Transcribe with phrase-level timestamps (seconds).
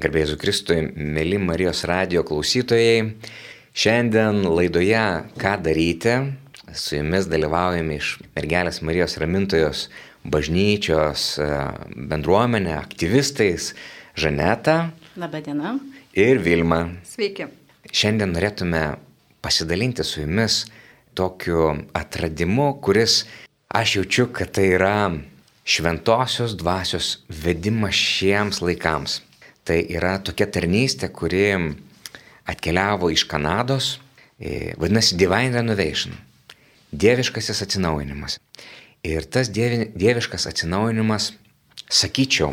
[0.00, 3.12] Garbėsiu Kristui, mėly Marijos radio klausytojai.
[3.76, 5.02] Šiandien laidoje
[5.36, 6.14] Ką daryti?
[6.72, 9.82] Su jumis dalyvaujame iš mergelės Marijos ramintojos
[10.24, 11.48] bažnyčios e,
[12.08, 13.74] bendruomenė, aktyvistais
[14.16, 14.94] Žaneta.
[15.20, 15.74] Labadiena.
[16.16, 16.86] Ir Vilma.
[17.04, 17.50] Sveiki.
[17.92, 18.80] Šiandien norėtume
[19.44, 20.62] pasidalinti su jumis
[21.12, 23.26] tokiu atradimu, kuris
[23.68, 24.96] aš jaučiu, kad tai yra
[25.68, 29.20] šventosios dvasios vedimas šiems laikams.
[29.62, 31.44] Tai yra tokia tarnystė, kuri
[32.50, 34.00] atkeliavo iš Kanados,
[34.38, 36.16] e, vadinasi Divine Renovation.
[36.92, 38.38] Dieviškasis atsinaujinimas.
[39.06, 41.32] Ir tas dievi, dieviškas atsinaujinimas,
[41.90, 42.52] sakyčiau,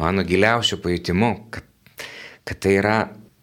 [0.00, 1.66] mano giliausių pajūtimu, kad,
[2.44, 2.96] kad tai yra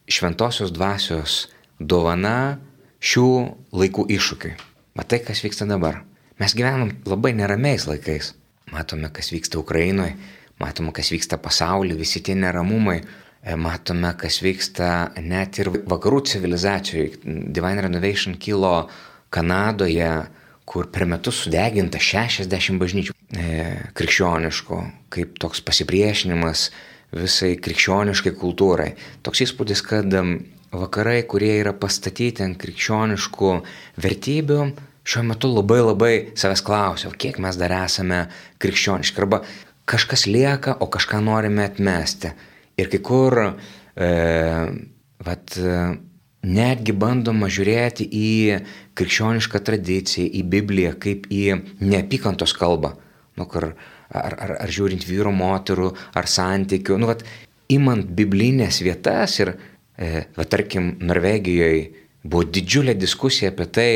[0.09, 1.47] šventosios dvasios
[1.79, 2.57] dovana
[3.03, 3.29] šių
[3.77, 4.55] laikų iššūkiui.
[4.97, 6.01] Matai, kas vyksta dabar.
[6.41, 8.33] Mes gyvenam labai neramiais laikais.
[8.73, 10.17] Matome, kas vyksta Ukrainoje,
[10.61, 12.97] matome, kas vyksta pasaulyje, visi tie neramumai,
[13.43, 14.89] e, matome, kas vyksta
[15.21, 17.21] net ir vakarų civilizacijoje.
[17.23, 18.89] Divine Renovation kilo
[19.29, 20.11] Kanadoje,
[20.67, 23.47] kur per metus sudeginta 60 bažnyčių e,
[23.95, 24.83] krikščioniškų,
[25.13, 26.67] kaip toks pasipriešinimas
[27.15, 28.91] visai krikščioniškai kultūrai.
[29.23, 30.11] Toks įspūdis, kad
[30.75, 33.53] vakarai, kurie yra pastatyti ant krikščioniškų
[34.03, 34.59] vertybių,
[35.07, 38.25] šiuo metu labai labai savęs klausia, kiek mes dar esame
[38.59, 39.23] krikščioniški.
[39.23, 39.39] Arba
[39.87, 42.33] kažkas lieka, o kažką norime atmesti.
[42.77, 43.39] Ir kai kur,
[43.95, 44.09] e,
[45.25, 45.57] vat,
[46.47, 48.31] netgi bandoma žiūrėti į
[48.97, 51.43] krikščionišką tradiciją, į Bibliją kaip į
[51.81, 52.93] neapykantos kalbą.
[53.37, 53.71] Nu, kur,
[54.11, 56.99] ar, ar, ar žiūrint vyru, moterų, ar santykių.
[57.01, 57.23] Nu, vat,
[57.73, 59.55] imant biblinės vietas ir,
[59.97, 63.91] e, va, tarkim, Norvegijoje buvo didžiulė diskusija apie tai,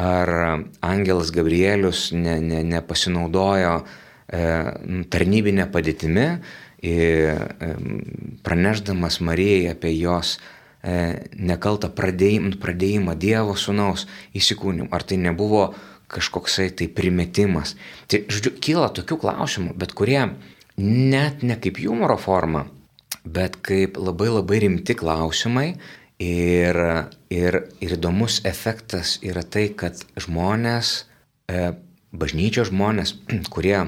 [0.00, 0.30] ar
[0.80, 4.01] Angelas Gabrielius ne, ne, nepasinaudojo E,
[4.32, 6.26] tarnybinė padėtimi,
[8.42, 10.38] pranešdamas Marijai apie jos
[10.82, 14.90] e, nekaltą pradėjimą, pradėjimą Dievo sunaus įsikūnimą.
[14.90, 15.68] Ar tai nebuvo
[16.12, 17.76] kažkoksai tai primetimas.
[18.10, 20.20] Tai, žodžiu, kyla tokių klausimų, bet kurie
[20.80, 22.66] net ne kaip humoro forma,
[23.24, 25.72] bet kaip labai labai rimti klausimai.
[26.22, 26.76] Ir,
[27.34, 30.92] ir, ir įdomus efektas yra tai, kad žmonės,
[31.50, 31.72] e,
[32.14, 33.16] bažnyčios žmonės,
[33.54, 33.80] kurie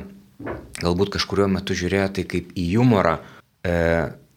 [0.83, 3.19] galbūt kažkurio metu žiūrėjo tai kaip į humorą,
[3.65, 3.75] e,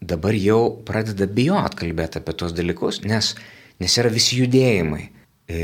[0.00, 3.34] dabar jau pradeda bijot kalbėti apie tos dalykus, nes,
[3.82, 5.08] nes yra visi judėjimai,
[5.48, 5.62] e,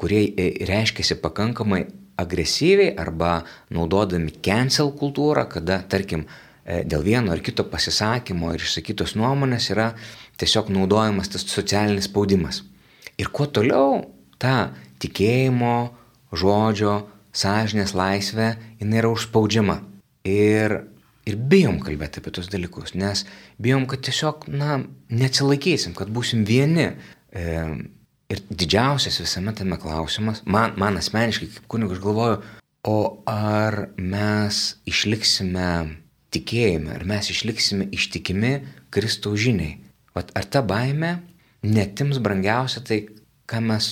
[0.00, 1.84] kurie e, reiškiasi pakankamai
[2.20, 3.40] agresyviai arba
[3.72, 6.26] naudodami cancel kultūrą, kada, tarkim,
[6.64, 9.92] e, dėl vieno ar kito pasisakymo ir išsakytos nuomonės yra
[10.40, 12.62] tiesiog naudojamas tas socialinis spaudimas.
[13.20, 14.06] Ir kuo toliau
[14.40, 15.90] ta tikėjimo,
[16.32, 16.94] žodžio,
[17.36, 19.80] sąžinės laisvė, jinai yra užspaudžiama.
[20.28, 20.76] Ir,
[21.28, 23.24] ir bijom kalbėti apie tos dalykus, nes
[23.62, 24.80] bijom, kad tiesiog, na,
[25.12, 26.90] neatsilaikysim, kad būsim vieni.
[27.30, 27.44] E,
[28.30, 32.40] ir didžiausias visame tame klausimas, man, man asmeniškai kaip kunigas aš galvoju,
[32.86, 32.98] o
[33.28, 35.70] ar mes išliksime
[36.32, 38.52] tikėjime, ar mes išliksime ištikimi
[38.94, 39.78] Kristaus žiniai.
[40.14, 41.18] Vat ar ta baime
[41.62, 43.02] netims brangiausia tai,
[43.60, 43.88] mes,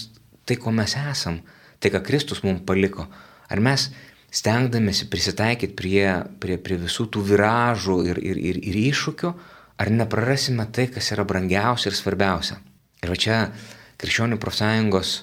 [0.47, 1.43] tai, ko mes esam,
[1.83, 3.07] tai, ką Kristus mums paliko,
[3.49, 3.89] Ar mes
[4.35, 6.05] stengdamėsi prisitaikyti prie,
[6.41, 9.33] prie, prie visų tų viražų ir, ir, ir, ir iššūkių,
[9.79, 12.59] ar neprarasime tai, kas yra brangiausia ir svarbiausia.
[13.03, 13.39] Ir va čia
[13.99, 15.15] Krikščionių profsąjungos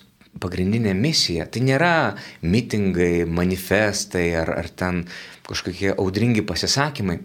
[0.41, 5.05] pagrindinė misija tai nėra mitingai, manifestai ar, ar ten
[5.47, 7.19] kažkokie audringi pasisakymai.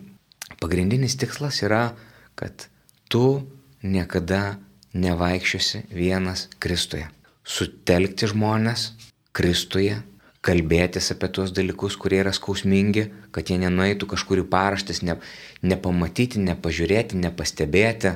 [0.61, 1.95] Pagrindinis tikslas yra,
[2.39, 2.69] kad
[3.11, 3.41] tu
[3.83, 4.59] niekada
[4.93, 7.09] nevaikščiosi vienas Kristuje.
[7.47, 8.91] Sutelkti žmonės
[9.35, 9.97] Kristuje
[10.45, 15.19] kalbėtis apie tuos dalykus, kurie yra skausmingi, kad jie nenueitų kažkur į paraštis, ne,
[15.63, 18.15] nepamatyti, nepažiūrėti, nepastebėti.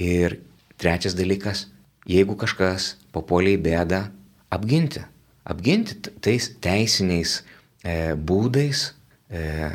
[0.00, 0.38] Ir
[0.80, 1.66] trečias dalykas,
[2.08, 4.02] jeigu kažkas papuolė į bėdą,
[4.52, 5.04] apginti.
[5.46, 7.38] Apginti tais teisiniais
[7.84, 8.88] e, būdais,
[9.30, 9.70] e,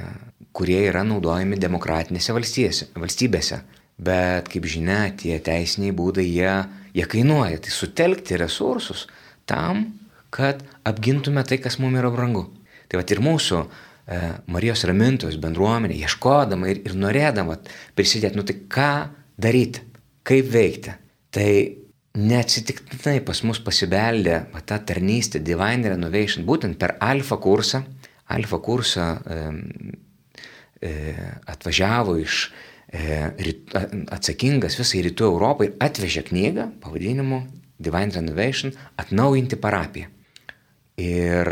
[0.51, 3.61] kurie yra naudojami demokratinėse valstybėse.
[4.01, 6.53] Bet kaip žinia, tie teisiniai būdai, jie,
[6.97, 7.61] jie kainuoja.
[7.61, 9.05] Tai sutelkti resursus
[9.45, 9.85] tam,
[10.31, 12.47] kad apgintume tai, kas mums yra brangu.
[12.87, 14.19] Tai va ir mūsų e,
[14.51, 17.59] Marijos ramintojos bendruomenė, ieškodama ir, ir norėdama
[17.95, 18.93] prisidėti, nu tai ką
[19.41, 19.83] daryti,
[20.27, 20.95] kaip veikti.
[21.31, 21.51] Tai
[22.19, 27.83] neatsitiktinai pas mus pasibeldė ta tarnystė Divine Renovation būtent per alfa kursą.
[28.31, 29.39] Alfa kursą e,
[30.87, 30.91] e,
[31.51, 32.45] atvažiavo iš
[32.91, 33.21] e,
[34.11, 37.43] atsakingas visai rytų Europai ir atvežė knygą pavadinimu
[37.81, 40.11] Divine Renovation atnaujinti parapiją.
[41.01, 41.49] Ir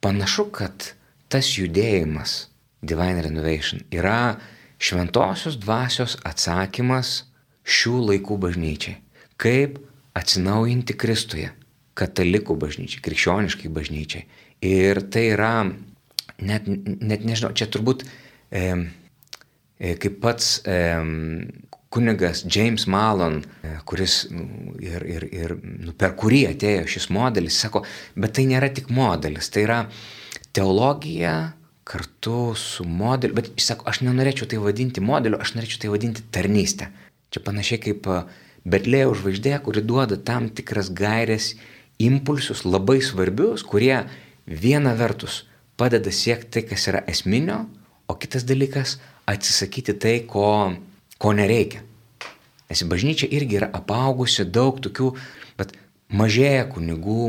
[0.00, 0.92] panašu, kad
[1.28, 2.46] tas judėjimas
[2.80, 4.38] Divine Renovation yra
[4.80, 7.24] šventosios dvasios atsakymas
[7.68, 8.96] šių laikų bažnyčiai,
[9.36, 9.80] kaip
[10.16, 11.50] atsinaujinti Kristuje,
[11.98, 14.24] katalikų bažnyčiai, krikščioniškai bažnyčiai.
[14.64, 15.52] Ir tai yra,
[16.38, 18.62] net, net nežinau, čia turbūt e,
[19.78, 20.78] e, kaip pats e,
[21.88, 27.60] kunigas James Malon, e, kuris nu, ir, ir, ir nu, per kurį atėjo šis modelis,
[27.62, 27.84] sako,
[28.16, 29.78] bet tai nėra tik modelis, tai yra
[30.56, 31.54] teologija
[31.88, 36.26] kartu su modeliu, bet jis sako, aš nenorėčiau tai vadinti modeliu, aš norėčiau tai vadinti
[36.34, 36.90] tarnystę.
[37.32, 38.20] Čia panašiai kaip e,
[38.68, 41.54] Betlėjo žvaigždė, kuri duoda tam tikras gairės,
[42.02, 44.02] impulsus labai svarbius, kurie
[44.44, 45.46] viena vertus
[45.78, 47.62] padeda siekti tai, kas yra esminio,
[48.08, 48.98] o kitas dalykas-
[49.32, 50.76] atsisakyti tai, ko
[51.18, 51.82] ko nereikia.
[52.68, 55.12] Nes bažnyčia irgi yra apaugusi daug tokių,
[55.58, 55.74] bet
[56.12, 57.28] mažėja kunigų,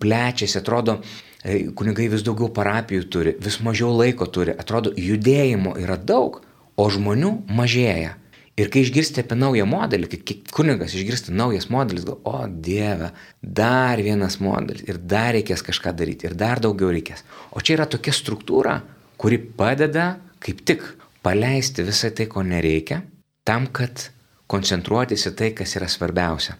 [0.00, 0.98] plečiasi, atrodo,
[1.44, 6.40] e, kunigai vis daugiau parapijų turi, vis mažiau laiko turi, atrodo, judėjimo yra daug,
[6.76, 8.16] o žmonių mažėja.
[8.56, 13.10] Ir kai išgirsti apie naują modelį, kai kunigas išgirsta naujas modelis, gal, o Dieve,
[13.40, 17.20] dar vienas modelis ir dar reikės kažką daryti ir dar daugiau reikės.
[17.52, 18.78] O čia yra tokia struktūra,
[19.20, 20.86] kuri padeda kaip tik
[21.26, 23.00] paleisti visą tai, ko nereikia,
[23.46, 24.12] tam, kad
[24.50, 26.54] koncentruotis į tai, kas yra svarbiausia.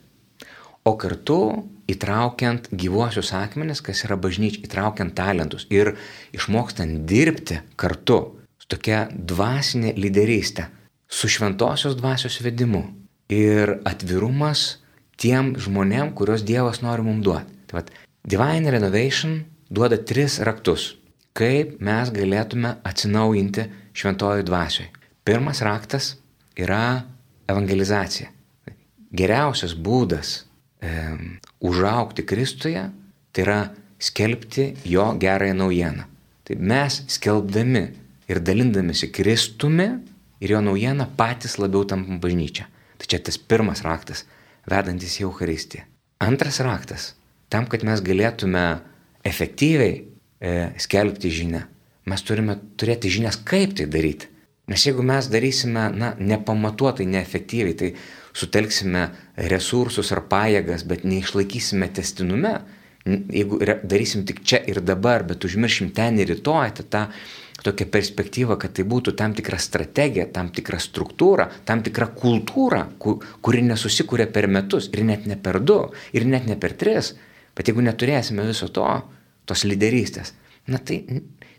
[0.87, 1.39] O kartu
[1.91, 5.95] įtraukiant gyvuosius akmenis, kas yra bažnyčia, įtraukiant talentus ir
[6.35, 8.19] išmokstant dirbti kartu
[8.59, 10.67] su tokia dvasinė lyderystė,
[11.07, 12.83] su šventosios dvasios vedimu
[13.31, 14.83] ir atvirumas
[15.19, 17.59] tiem žmonėm, kuriuos Dievas nori mums duoti.
[17.67, 17.91] Tai vad,
[18.27, 19.41] Divine Renovation
[19.71, 20.93] duoda tris raktus
[21.37, 23.67] kaip mes galėtume atsinaujinti
[23.97, 24.89] šventojų dvasioj.
[25.27, 26.15] Pirmas raktas
[26.59, 27.07] yra
[27.51, 28.31] evangelizacija.
[29.17, 30.37] Geriausias būdas
[30.83, 30.93] e,
[31.65, 32.83] užaukti Kristuje
[33.33, 33.61] tai yra
[33.99, 36.05] skelbti jo gerąją naujieną.
[36.47, 37.85] Tai mes skelbdami
[38.31, 39.89] ir dalindamėsi Kristumi
[40.41, 42.69] ir jo naujieną patys labiau tampam bažnyčia.
[42.97, 44.25] Tai čia tas pirmas raktas,
[44.69, 45.85] vedantis į Eucharistiją.
[46.25, 47.11] Antras raktas,
[47.53, 48.65] tam, kad mes galėtume
[49.27, 49.97] efektyviai
[50.41, 51.67] e, skelbti žinę.
[52.07, 54.31] Mes turime turėti žinias, kaip tai daryti.
[54.71, 57.93] Nes jeigu mes darysime, na, nepamatuotai, neefektyviai, tai
[58.35, 59.05] sutelksime
[59.53, 62.57] resursus ar pajėgas, bet neišlaikysime testinume,
[63.07, 67.03] jeigu darysim tik čia ir dabar, bet užmiršim ten ir rytoj, tai ta
[67.63, 73.63] tokia perspektyva, kad tai būtų tam tikra strategija, tam tikra struktūra, tam tikra kultūra, kuri
[73.67, 75.81] nesusikūrė per metus ir net ne per du,
[76.15, 77.15] ir net ne per tris.
[77.57, 78.87] Bet jeigu neturėsime viso to,
[79.49, 80.35] tos lyderystės,
[80.69, 81.01] na tai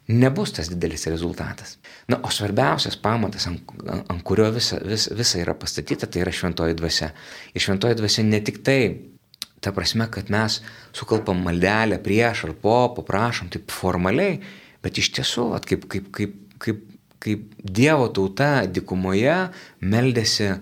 [0.07, 1.77] nebus tas didelis rezultatas.
[2.07, 6.77] Na, o svarbiausias pamatas, ant, ant kurio visa, vis, visa yra pastatyta, tai yra šventoji
[6.80, 7.12] dvasia.
[7.54, 8.81] Ir šventoji dvasia ne tik tai,
[9.59, 10.62] ta prasme, kad mes
[10.95, 14.39] sukalpam maldelę prieš ar po, paprašom taip formaliai,
[14.83, 16.86] bet iš tiesų, at, kaip, kaip, kaip, kaip,
[17.24, 19.36] kaip Dievo tauta dikumoje
[19.83, 20.54] meldėsi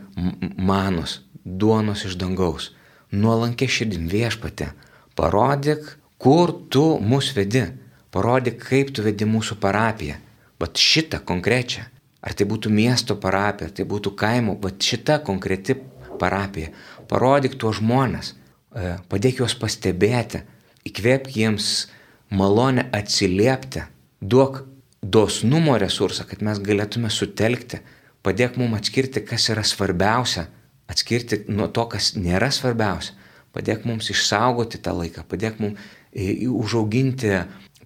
[0.58, 2.72] manus, duonos iš dangaus,
[3.14, 4.72] nuolankė širdim viešpatė,
[5.16, 5.86] parodyk
[6.18, 7.68] kur tu mus vedi,
[8.16, 10.18] parodyk, kaip tu vedi mūsų parapiją.
[10.62, 11.84] Vat šitą konkrečią.
[12.26, 15.76] Ar tai būtų miesto parapija, ar tai būtų kaimo, vat šita konkreti
[16.20, 16.72] parapija.
[17.12, 20.42] Parodyk tuos žmonės, e, padėk juos pastebėti,
[20.90, 21.90] įkvėpk jiems
[22.34, 23.84] malonę atsiliepti,
[24.22, 24.64] duok
[25.04, 27.82] dosnumo resursą, kad mes galėtume sutelkti,
[28.26, 30.48] padėk mums atskirti, kas yra svarbiausia,
[30.90, 33.14] atskirti nuo to, kas nėra svarbiausia,
[33.54, 37.44] padėk mums išsaugoti tą laiką, padėk mums užauginti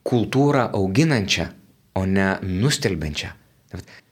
[0.07, 1.49] kultūrą auginančią,
[1.95, 3.33] o ne nustelbenčią.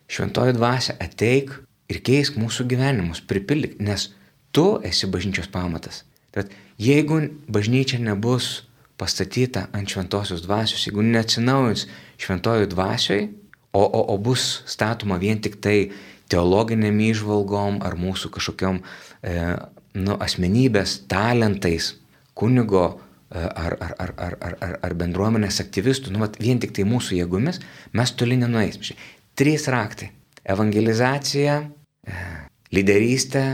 [0.08, 1.54] Šventoji dvasia ateik
[1.92, 4.10] ir keisk mūsų gyvenimus, pripildyk, nes
[4.56, 6.04] tu esi bažnyčios pamatas.
[6.36, 8.68] Tad jeigu bažnyčia nebus
[8.98, 11.86] pastatyta ant šventosios dvasios, jeigu neatsinaujins
[12.22, 13.28] šventojų dvasioj,
[13.74, 15.92] o, o, o bus statoma vien tik tai
[16.32, 19.36] teologiniam išvalgom ar mūsų kažkokiam e,
[19.98, 21.94] nu, asmenybės talentais,
[22.38, 22.98] kunigo
[23.32, 27.20] ar, ar, ar, ar, ar, ar, ar bendruomenės aktyvistų, nu, vat, vien tik tai mūsų
[27.20, 27.60] jėgomis,
[27.98, 28.96] mes toli nenueisim.
[29.38, 30.12] Trys raktai-
[30.54, 31.60] evangelizacija,
[32.74, 33.46] lyderystė,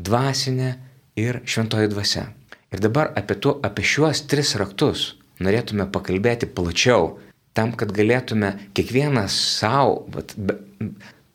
[0.00, 0.74] dvasinė
[1.16, 2.28] ir šventoji dvasia.
[2.72, 7.18] Ir dabar apie, tu, apie šiuos tris raktus norėtume pakalbėti plačiau,
[7.56, 10.06] tam, kad galėtume kiekvienas savo,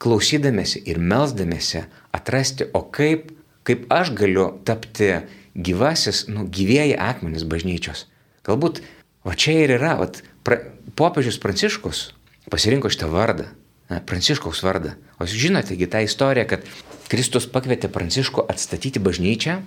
[0.03, 1.85] klausydamėsi ir melzdamėsi,
[2.15, 3.31] atrasti, o kaip,
[3.67, 5.09] kaip aš galiu tapti
[5.55, 8.07] gyvasis, nu, gyvėjai akmenys bažnyčios.
[8.45, 8.81] Galbūt
[9.25, 10.10] va čia ir yra, va,
[10.45, 10.60] pra,
[10.98, 12.10] popiežius Pranciškus
[12.51, 13.48] pasirinko šitą vardą,
[13.91, 14.95] ne, Pranciškaus vardą.
[15.19, 16.67] O jūs žinote, tą istoriją, kad
[17.12, 19.60] Kristus pakvietė Pranciškų atstatyti bažnyčią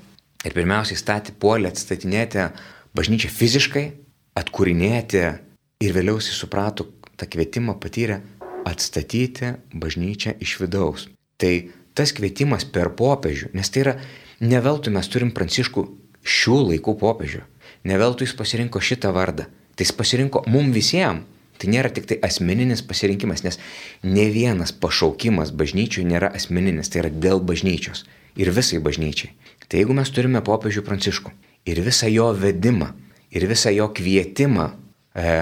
[0.47, 2.51] ir pirmiausiai statė puolį atstatinėti
[2.97, 3.87] bažnyčią fiziškai,
[4.37, 5.23] atkūrinėti
[5.85, 8.21] ir vėliau jis suprato, tą kvietimą patyrė
[8.67, 11.07] atstatyti bažnyčią iš vidaus.
[11.41, 11.53] Tai
[11.97, 13.95] tas kvietimas per popiežių, nes tai yra,
[14.41, 15.87] neveltui mes turim pranciškų
[16.27, 17.43] šių laikų popiežių,
[17.89, 21.25] neveltui jis pasirinko šitą vardą, tai jis pasirinko mum visiems.
[21.57, 23.57] Tai nėra tik tai asmeninis pasirinkimas, nes
[24.05, 28.03] ne vienas pašaukimas bažnyčiui nėra asmeninis, tai yra dėl bažnyčios
[28.37, 29.33] ir visai bažnyčiai.
[29.65, 31.33] Tai jeigu mes turime popiežių pranciškų
[31.73, 32.91] ir visą jo vedimą,
[33.33, 34.69] ir visą jo kvietimą
[35.17, 35.33] e,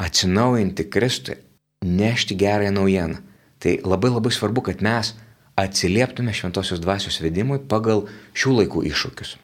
[0.00, 1.36] atsinaujinti Kristui,
[1.84, 3.20] nešti gerąją naujieną,
[3.60, 5.12] tai labai labai svarbu, kad mes
[5.60, 9.36] atsilieptume šventosios dvasios vedimui pagal šių laikų iššūkius.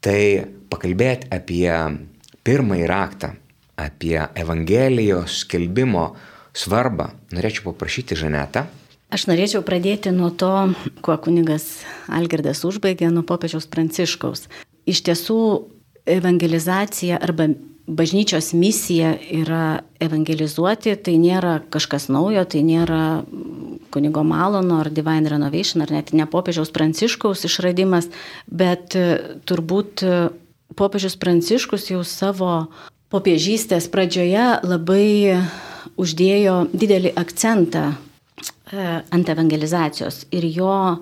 [0.00, 0.20] Tai
[0.72, 1.70] pakalbėti apie
[2.46, 3.34] pirmąjį raktą,
[3.80, 6.14] apie Evangelijos skelbimo
[6.56, 8.66] svarbą, norėčiau paprašyti Žanetą.
[9.10, 10.70] Aš norėčiau pradėti nuo to,
[11.02, 14.46] kuo kunigas Algirdas užbaigė, nuo popiežiaus Pranciškaus.
[14.86, 15.40] Iš tiesų,
[16.10, 17.50] evangelizacija arba
[17.90, 23.02] bažnyčios misija yra evangelizuoti, tai nėra kažkas naujo, tai nėra
[23.90, 28.08] kunigo Malono ar Divine Renovation, ar net ne popiežiaus Pranciškaus išradimas,
[28.46, 29.06] bet e,
[29.46, 30.20] turbūt e,
[30.78, 32.52] popiežius Pranciškus jau savo
[33.10, 35.40] popiežystės pradžioje labai
[35.98, 37.96] uždėjo didelį akcentą e,
[39.02, 41.00] ant evangelizacijos ir jo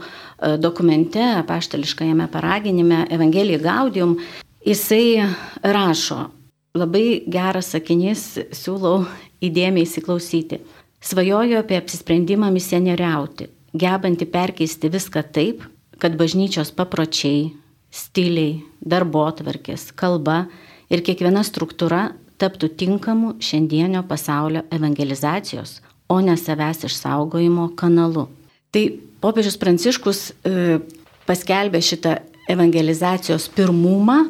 [0.62, 4.16] dokumente, paštališkajame paraginime Evangelija Gaudium,
[4.64, 5.26] jisai
[5.66, 6.28] rašo,
[6.77, 9.07] labai geras sakinys, siūlau
[9.45, 10.61] įdėmiai įsiklausyti.
[11.05, 13.49] Svajoju apie apsisprendimą misionieriauti,
[13.79, 15.63] gebanti perkeisti viską taip,
[15.99, 17.53] kad bažnyčios papročiai,
[17.95, 20.47] stiliai, darbo atvarkės, kalba
[20.91, 22.09] ir kiekviena struktūra
[22.39, 28.29] taptų tinkamu šiandienio pasaulio evangelizacijos, o ne savęs išsaugojimo kanalu.
[28.75, 28.85] Tai
[29.23, 30.79] popiežius Pranciškus e,
[31.27, 34.23] paskelbė šitą evangelizacijos pirmumą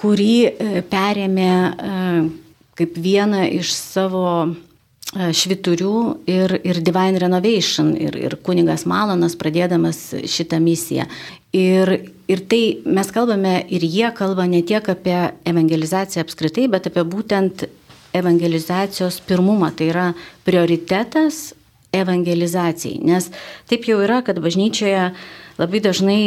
[0.00, 1.98] kurį e, perėmė e,
[2.80, 5.96] kaip vieną iš savo e, šviturių
[6.30, 11.06] ir, ir Divine Renovation ir, ir kunigas Malonas pradėdamas šitą misiją.
[11.56, 11.92] Ir,
[12.30, 15.18] ir tai mes kalbame ir jie kalba ne tiek apie
[15.50, 17.66] evangelizaciją apskritai, bet apie būtent
[18.16, 19.72] evangelizacijos pirmumą.
[19.76, 20.06] Tai yra
[20.46, 21.50] prioritetas
[21.94, 23.00] evangelizacijai.
[23.02, 23.28] Nes
[23.70, 25.10] taip jau yra, kad bažnyčioje
[25.58, 26.22] labai dažnai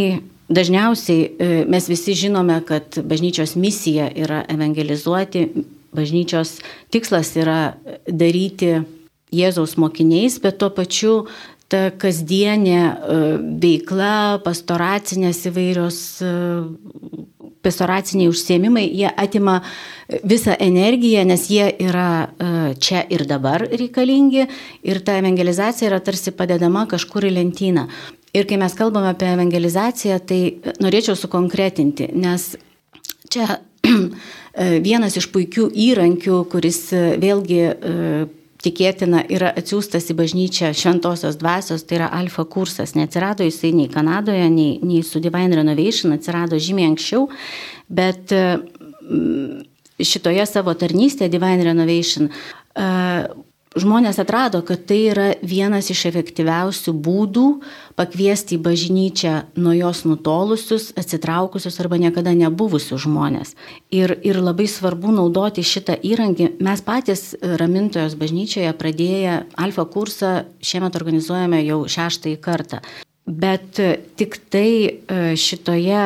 [0.54, 5.48] Dažniausiai e, mes visi žinome, kad bažnyčios misija yra evangelizuoti,
[5.94, 6.60] bažnyčios
[6.94, 7.76] tikslas yra
[8.08, 8.84] daryti
[9.34, 11.14] Jėzaus mokiniais, bet tuo pačiu
[11.72, 13.20] ta kasdienė e,
[13.64, 16.34] veikla, pastoracinės įvairios, e,
[17.64, 19.62] pastoraciniai užsiemimai, jie atima
[20.28, 22.28] visą energiją, nes jie yra
[22.76, 24.44] čia ir dabar reikalingi
[24.84, 27.88] ir ta evangelizacija yra tarsi padedama kažkur į lentyną.
[28.34, 30.40] Ir kai mes kalbame apie evangelizaciją, tai
[30.82, 32.54] norėčiau sukonkretinti, nes
[33.30, 33.60] čia
[34.88, 37.76] vienas iš puikių įrankių, kuris e, vėlgi e,
[38.64, 42.96] tikėtina yra atsiųstas į bažnyčią šventosios dvasios, tai yra alfa kursas.
[42.98, 47.28] Neatsirado jisai nei Kanadoje, nei, nei su Divine Renovation, atsirado žymiai anksčiau,
[47.94, 48.44] bet e,
[50.02, 52.32] šitoje savo tarnystėje Divine Renovation
[53.80, 57.46] žmonės atrado, kad tai yra vienas iš efektyviausių būdų
[57.98, 63.56] pakviesti į bažnyčią nuo jos nutolusius, atsitraukusius arba niekada nebuvusius žmonės.
[63.94, 66.54] Ir, ir labai svarbu naudoti šitą įrankį.
[66.64, 72.84] Mes patys Ramintojos bažnyčioje pradėję alfa kursą šiemet organizuojame jau šeštąjį kartą.
[73.24, 73.80] Bet
[74.20, 76.04] tik tai e, šitoje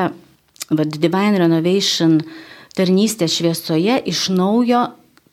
[0.69, 2.19] Divine Renovation
[2.77, 4.83] tarnystės šviesoje iš naujo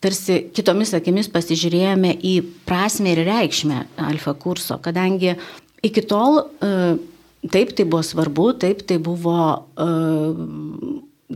[0.05, 2.35] tarsi kitomis akimis pasižiūrėjome į
[2.69, 5.35] prasme ir reikšmę alfa kurso, kadangi
[5.85, 6.95] iki tol e,
[7.53, 9.39] taip tai buvo svarbu, taip tai buvo
[9.75, 9.89] e,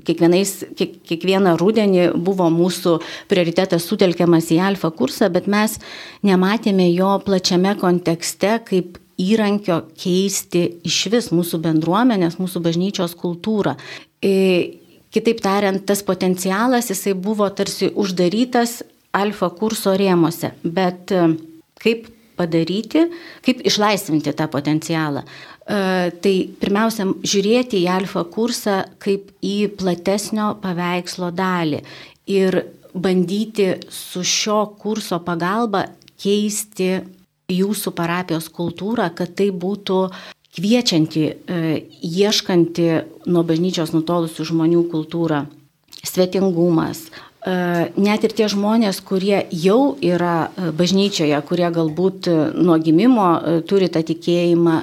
[0.04, 2.98] kiekvienais, kiek, kiekvieną rudenį buvo mūsų
[3.30, 5.78] prioritetas sutelkiamas į alfa kursą, bet mes
[6.26, 13.75] nematėme jo plačiame kontekste kaip įrankio keisti iš vis mūsų bendruomenės, mūsų bažnyčios kultūrą.
[15.18, 18.84] Kitaip tariant, tas potencialas jisai buvo tarsi uždarytas
[19.18, 21.25] alfa kurso rėmose, bet e,
[21.82, 22.06] kaip
[22.38, 23.08] padaryti,
[23.42, 25.25] kaip išlaisvinti tą potencialą.
[25.25, 31.82] E, tai pirmiausia, žiūrėti į alfa kursą kaip į platesnio paveikslo dalį
[32.30, 32.60] ir
[32.94, 35.88] bandyti su šio kurso pagalba
[36.22, 36.92] keisti
[37.48, 39.98] jūsų parapijos kultūrą, kad tai būtų
[40.58, 42.88] kviečianti, e, ieškanti
[43.30, 45.44] nuo bažnyčios nutolusių žmonių kultūrą,
[46.02, 47.06] svetingumas.
[47.06, 47.54] E,
[47.94, 53.30] net ir tie žmonės, kurie jau yra e, bažnyčioje, kurie galbūt nuo gimimo
[53.70, 54.78] turi tą tikėjimą,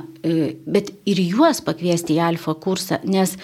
[0.65, 3.35] bet ir juos pakviesti į alfa kursą, nes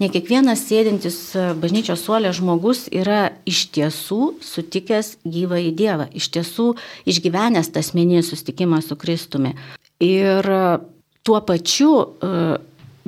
[0.00, 1.18] ne kiekvienas sėdintis
[1.60, 6.72] bažnyčios suolė žmogus yra iš tiesų sutikęs gyvą į Dievą, iš tiesų
[7.10, 9.52] išgyvenęs tas meninį sustikimą su Kristumi.
[10.02, 10.48] Ir
[11.22, 12.30] tuo pačiu e,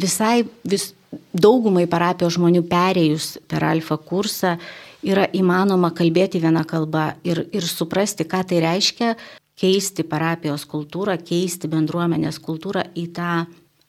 [0.01, 0.93] visai vis,
[1.33, 4.57] daugumai parapijos žmonių perėjus per alfa kursą
[5.05, 9.15] yra įmanoma kalbėti vieną kalbą ir, ir suprasti, ką tai reiškia
[9.61, 13.45] keisti parapijos kultūrą, keisti bendruomenės kultūrą į tą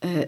[0.05, 0.27] e,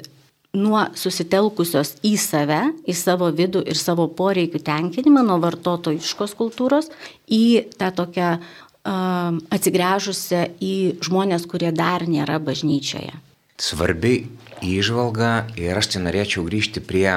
[0.57, 6.89] nuo susitelkusios į save, į savo vidų ir savo poreikių tenkinimą, nuo vartotojiškos kultūros,
[7.29, 10.73] į tą tokią uh, atsigręžusią į
[11.05, 13.13] žmonės, kurie dar nėra bažnyčioje.
[13.57, 14.27] Svarbi
[14.61, 17.09] įžvalga ir aš tai norėčiau grįžti prie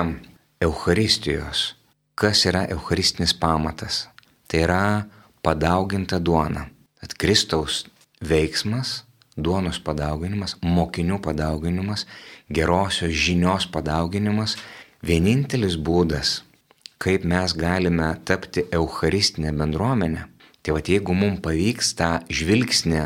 [0.65, 1.75] Euharistijos.
[2.17, 4.07] Kas yra Eucharistinis pamatas?
[4.49, 4.85] Tai yra
[5.45, 6.63] padauginta duona.
[7.05, 7.83] At Kristaus
[8.25, 9.03] veiksmas,
[9.37, 12.07] duonos padauginimas, mokinių padauginimas
[12.49, 14.57] gerosios žinios padauginimas
[15.05, 16.41] vienintelis būdas,
[16.97, 20.25] kaip mes galime tapti Eucharistinę bendruomenę.
[20.65, 23.05] Tai va, jeigu mums pavyks tą žvilgsnį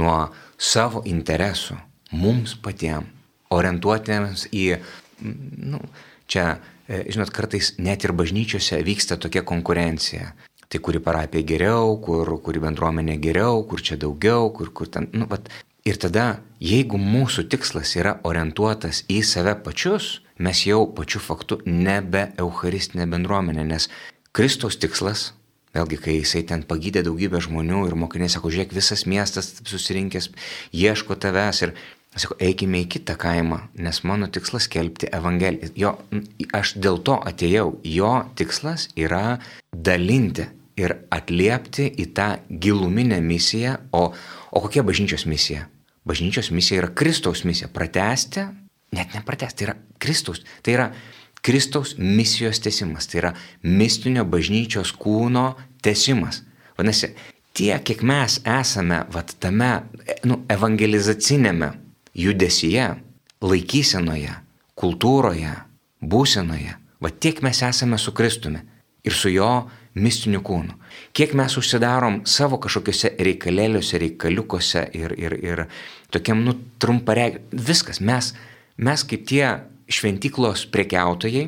[0.00, 0.18] nuo
[0.56, 1.76] savo interesų,
[2.10, 3.08] mums patiems,
[3.50, 4.66] orientuotėms į,
[5.22, 5.80] nu,
[6.30, 10.30] čia, e, žinot, kartais net ir bažnyčiose vyksta tokia konkurencija.
[10.70, 15.26] Tai kuri parapija geriau, kur, kuri bendruomenė geriau, kur čia daugiau, kur, kur ten, nu,
[15.26, 15.50] vat,
[15.88, 22.26] Ir tada, jeigu mūsų tikslas yra orientuotas į save pačius, mes jau pačiu faktu nebe
[22.40, 23.88] Eucharistinė bendruomenė, nes
[24.36, 25.30] Kristaus tikslas,
[25.72, 30.28] vėlgi, kai jisai ten pagydė daugybę žmonių ir mokiniai sako, žiūrėk, visas miestas susirinkęs,
[30.76, 31.74] ieško tavęs ir
[32.18, 35.70] sako, eikime į kitą kaimą, nes mano tikslas kelbti Evangeliją.
[35.78, 35.92] Jo,
[36.56, 39.38] aš dėl to atėjau, jo tikslas yra
[39.70, 40.48] dalinti
[40.80, 44.10] ir atliepti į tą giluminę misiją, o,
[44.50, 45.68] o kokia bažnyčios misija?
[46.08, 47.68] Bažnyčios misija yra Kristaus misija.
[47.72, 48.46] Pratesti,
[48.96, 50.40] net nepratesti, tai yra Kristaus.
[50.64, 50.86] Tai yra
[51.44, 53.06] Kristaus misijos tesimas.
[53.10, 55.52] Tai yra mistinio bažnyčios kūno
[55.84, 56.42] tesimas.
[56.78, 57.12] Vadinasi,
[57.54, 59.70] tiek, kiek mes esame vat, tame
[60.24, 61.70] nu, evangelizacinėme
[62.16, 62.94] judesyje,
[63.40, 64.34] laikysenoje,
[64.78, 65.52] kultūroje,
[66.00, 68.60] būsenoje, va tiek mes esame su Kristumi
[69.04, 69.50] ir su jo
[69.94, 70.76] mistiniu kūnu.
[71.16, 75.64] Kiek mes užsidarom savo kažkokiuose reikalėliuose, reikaliukose ir, ir, ir
[76.14, 77.42] tokiam, nu, trumparegiu.
[77.50, 78.32] Viskas, mes,
[78.78, 79.46] mes kaip tie
[79.90, 81.46] šventyklos prekiautojai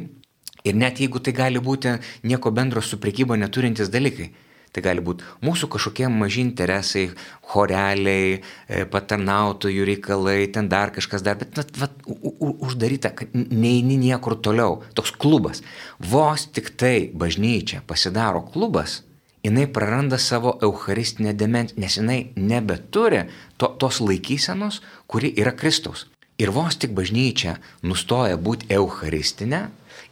[0.65, 1.95] ir net jeigu tai gali būti
[2.27, 4.33] nieko bendro su prekybo neturintys dalykai.
[4.73, 7.03] Tai gali būti mūsų kažkokie maži interesai,
[7.53, 11.99] horeliai, e, patarnautojų reikalai, ten dar kažkas dar, bet vat, vat,
[12.41, 14.81] uždaryta, kad neini niekur toliau.
[14.97, 15.61] Toks klubas.
[16.01, 19.03] Vos tik tai bažnyčia pasidaro klubas,
[19.45, 23.27] jinai praranda savo eucharistinę dimensiją, nes jinai nebeturi
[23.61, 26.09] to, tos laikysenos, kuri yra Kristaus.
[26.41, 29.67] Ir vos tik bažnyčia nustoja būti eucharistinė,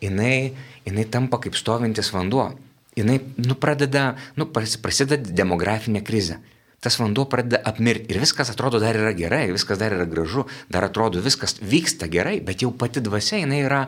[0.05, 0.53] jinai,
[0.85, 2.51] jinai tampa kaip stovintis vanduo
[3.00, 6.38] jinai nu, pradeda, nu, prasideda demografinė krizė.
[6.80, 10.86] Tas vanduo pradeda apmirti ir viskas atrodo dar yra gerai, viskas dar yra gražu, dar
[10.86, 13.82] atrodo viskas vyksta gerai, bet jau pati dvasia jinai yra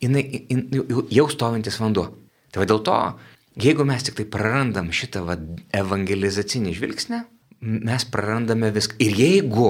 [0.00, 2.08] jinai, jinai, jau stovintis vanduo.
[2.48, 2.96] Tai va dėl to,
[3.60, 5.36] jeigu mes tik tai prarandam šitą va,
[5.76, 7.20] evangelizacinį žvilgsnį,
[7.88, 8.96] mes prarandame viską.
[9.02, 9.68] Ir jeigu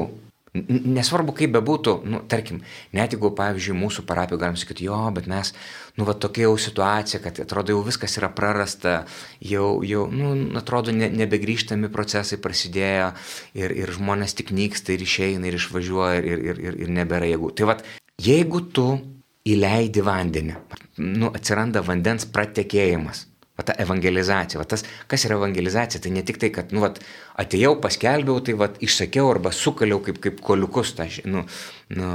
[0.66, 2.62] Nesvarbu, kaip bebūtų, nu, tarkim,
[2.96, 5.52] net jeigu, pavyzdžiui, mūsų parapijoje galim sakyti, jo, bet mes,
[5.98, 8.96] nu, va tokia jau situacija, kad atrodo jau viskas yra prarasta,
[9.44, 13.12] jau, jau nu, atrodo, ne, nebegrįžtami procesai prasidėjo
[13.58, 17.54] ir, ir žmonės tik nyksta ir išeina ir išvažiuoja ir, ir, ir, ir nebėra jėgų.
[17.58, 17.78] Tai va,
[18.24, 18.88] jeigu tu
[19.48, 20.60] įleidi vandenį,
[21.04, 23.27] nu, atsiranda vandens pratekėjimas,
[23.58, 26.92] Va ta evangelizacija, va tas, kas yra evangelizacija, tai ne tik tai, kad, nu, va,
[27.42, 31.42] atėjau, paskelbiau, tai, va, išsakiau arba sukaliau kaip, kaip koliukus tą, nu,
[31.98, 32.10] nu,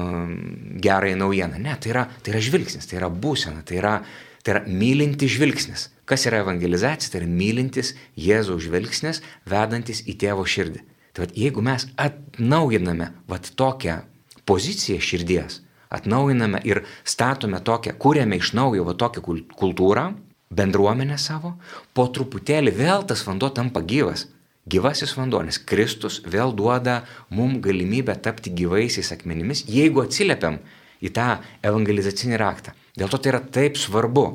[0.85, 1.59] gerąją naujieną.
[1.65, 3.97] Ne, tai yra, tai yra žvilgsnis, tai yra būsena, tai yra,
[4.39, 5.89] tai yra mylintis žvilgsnis.
[6.07, 10.87] Kas yra evangelizacija, tai yra mylintis Jėzaus žvilgsnis, vedantis į tėvo širdį.
[11.11, 13.99] Tai va, jeigu mes atnaujiname va tokią
[14.47, 15.59] poziciją širdies,
[15.93, 19.27] atnaujiname ir statome tokią, kūrėme iš naujo va tokią
[19.59, 20.13] kultūrą,
[20.53, 21.55] bendruomenę savo,
[21.93, 24.27] po truputėlį vėl tas vanduo tampa gyvas.
[24.69, 30.61] Gyvasis vanduo, nes Kristus vėl duoda mums galimybę tapti gyvaisiais akmenimis, jeigu atsiliepiam
[31.03, 31.27] į tą
[31.67, 32.71] evangelizacinį raktą.
[32.95, 34.27] Dėl to tai yra taip svarbu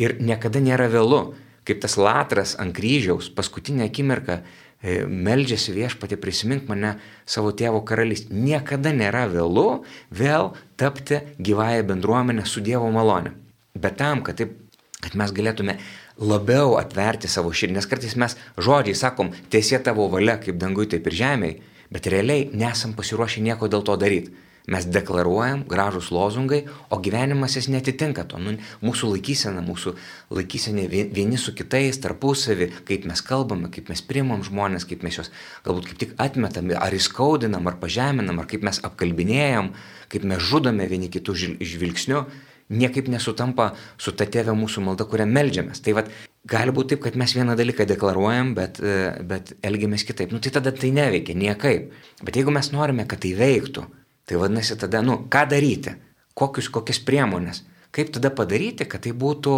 [0.00, 1.34] ir niekada nėra vėlu,
[1.68, 6.94] kaip tas latras ant kryžiaus paskutinę akimirką e, meldžiasi viešpatį prisimink mane
[7.28, 8.32] savo tėvo karalystę.
[8.32, 13.36] Niekada nėra vėlu vėl tapti gyvąją bendruomenę su Dievo malonė.
[13.76, 14.63] Bet tam, kad taip
[15.04, 15.76] kad mes galėtume
[16.18, 21.06] labiau atverti savo širdį, nes kartais mes žodžiai sakom, tiesie tavo valia kaip dangui, taip
[21.10, 21.60] ir žemėje,
[21.94, 24.34] bet realiai nesam pasiruošę nieko dėl to daryti.
[24.64, 28.38] Mes deklaruojam gražus lozungai, o gyvenimas jis netitinka to.
[28.40, 29.92] Nu, mūsų laikysena, mūsų
[30.32, 35.28] laikysena vieni su kitais, tarpusavį, kaip mes kalbame, kaip mes priimam žmonės, kaip mes juos
[35.66, 39.68] galbūt kaip tik atmetam, ar įskaudinam, ar pažeminam, ar kaip mes apkalbinėjom,
[40.08, 42.24] kaip mes žudome vieni kitų žvilgsniu,
[42.68, 45.82] niekaip nesutampa su ta tėvė mūsų malda, kurią melžiamės.
[45.84, 46.08] Tai vad,
[46.48, 48.80] gali būti taip, kad mes vieną dalyką deklaruojam, bet,
[49.28, 50.32] bet elgiamės kitaip.
[50.32, 51.92] Nu tai tada tai neveikia niekaip.
[52.24, 53.84] Bet jeigu mes norime, kad tai veiktų,
[54.24, 55.92] Tai vadinasi tada, nu, ką daryti,
[56.38, 57.60] kokius, kokias priemonės,
[57.94, 59.56] kaip tada padaryti, kad tai būtų,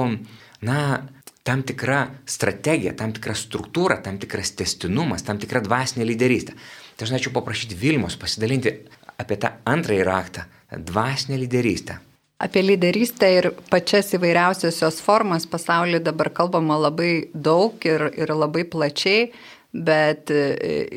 [0.66, 0.78] na,
[1.46, 6.56] tam tikra strategija, tam tikra struktūra, tam tikras testinumas, tam tikra dvasinė lyderystė.
[6.96, 8.72] Tai aš norėčiau paprašyti Vilmos pasidalinti
[9.22, 10.48] apie tą antrąjį raktą-
[10.90, 12.00] dvasinę lyderystę.
[12.36, 18.66] Apie lyderystę ir pačias įvairiausias jos formas pasaulyje dabar kalbama labai daug ir, ir labai
[18.68, 19.30] plačiai
[19.72, 20.42] bet e,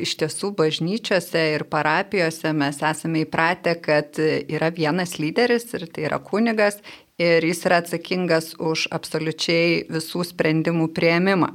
[0.04, 6.20] iš tiesų bažnyčiose ir parapijose mes esame įpratę, kad yra vienas lyderis ir tai yra
[6.20, 6.80] kunigas
[7.20, 11.54] ir jis yra atsakingas už absoliučiai visų sprendimų prieimimą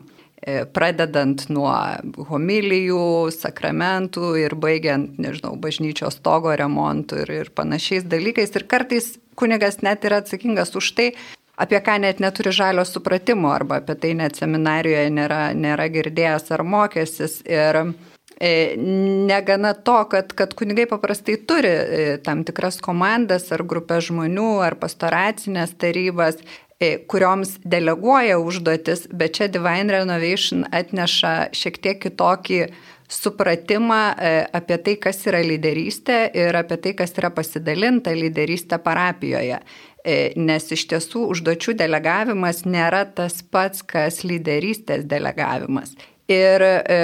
[0.76, 1.72] pradedant nuo
[2.30, 8.54] homilijų, sakramentų ir baigiant, nežinau, bažnyčios stogo remontų ir, ir panašiais dalykais.
[8.54, 11.10] Ir kartais kunigas net yra atsakingas už tai,
[11.58, 16.64] apie ką net neturi žalio supratimo arba apie tai net seminarijoje nėra, nėra girdėjęs ar
[16.68, 17.40] mokęsis.
[17.48, 17.82] Ir
[18.40, 18.76] e,
[19.30, 24.78] negana to, kad, kad kunigai paprastai turi e, tam tikras komandas ar grupę žmonių ar
[24.82, 26.65] pastoracinės tarybas, e,
[27.08, 32.66] kurioms deleguoja užduotis, bet čia Divine Renovation atneša šiek tiek kitokį
[33.08, 34.02] supratimą
[34.58, 39.62] apie tai, kas yra lyderystė ir apie tai, kas yra pasidalinta lyderystė parapijoje.
[40.06, 45.96] E, nes iš tiesų užduočių delegavimas nėra tas pats, kas lyderystės delegavimas.
[46.30, 47.00] Ir e,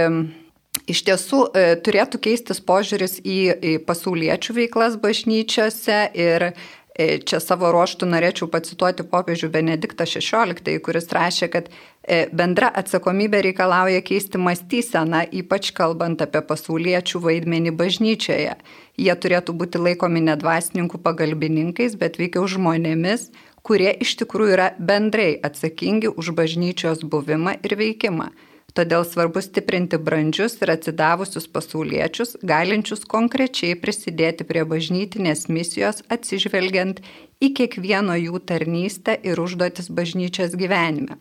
[0.91, 6.53] iš tiesų e, turėtų keistis požiūris į, į pasauliečių veiklas bažnyčiose ir E,
[6.99, 14.01] čia savo ruoštų norėčiau pacituoti popiežių Benediktą XVI, kuris rašė, kad e, bendra atsakomybė reikalauja
[14.03, 18.57] keisti mąstyseną, ypač kalbant apie pasauliečių vaidmenį bažnyčioje.
[18.99, 23.29] Jie turėtų būti laikomi ne dvasininkų pagalbininkais, bet veikiau žmonėmis,
[23.63, 28.31] kurie iš tikrųjų yra bendrai atsakingi už bažnyčios buvimą ir veikimą.
[28.77, 37.01] Todėl svarbu stiprinti brandžius ir atsidavusius pasauliečius, galinčius konkrečiai prisidėti prie bažnytinės misijos atsižvelgiant
[37.43, 41.19] į kiekvieno jų tarnystę ir užduotis bažnyčios gyvenime.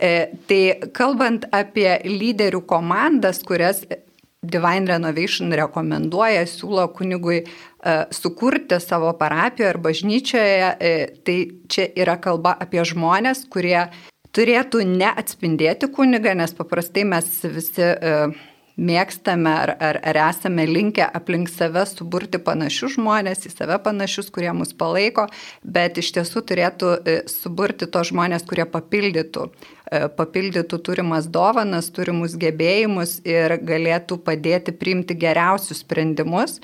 [0.00, 3.84] E, tai kalbant apie lyderių komandas, kurias
[4.40, 11.36] Divine Renovation rekomenduoja, siūlo kunigui uh, sukurti savo parapijoje ar bažnyčioje, uh, tai
[11.68, 13.90] čia yra kalba apie žmonės, kurie
[14.36, 18.34] turėtų neatspindėti kunigą, nes paprastai mes visi uh,
[18.80, 24.52] mėgstame ar, ar, ar esame linkę aplink save suburti panašius žmonės, į save panašius, kurie
[24.56, 25.26] mus palaiko,
[25.64, 32.38] bet iš tiesų turėtų uh, suburti tos žmonės, kurie papildytų, uh, papildytų turimas dovanas, turimus
[32.40, 36.60] gebėjimus ir galėtų padėti priimti geriausius sprendimus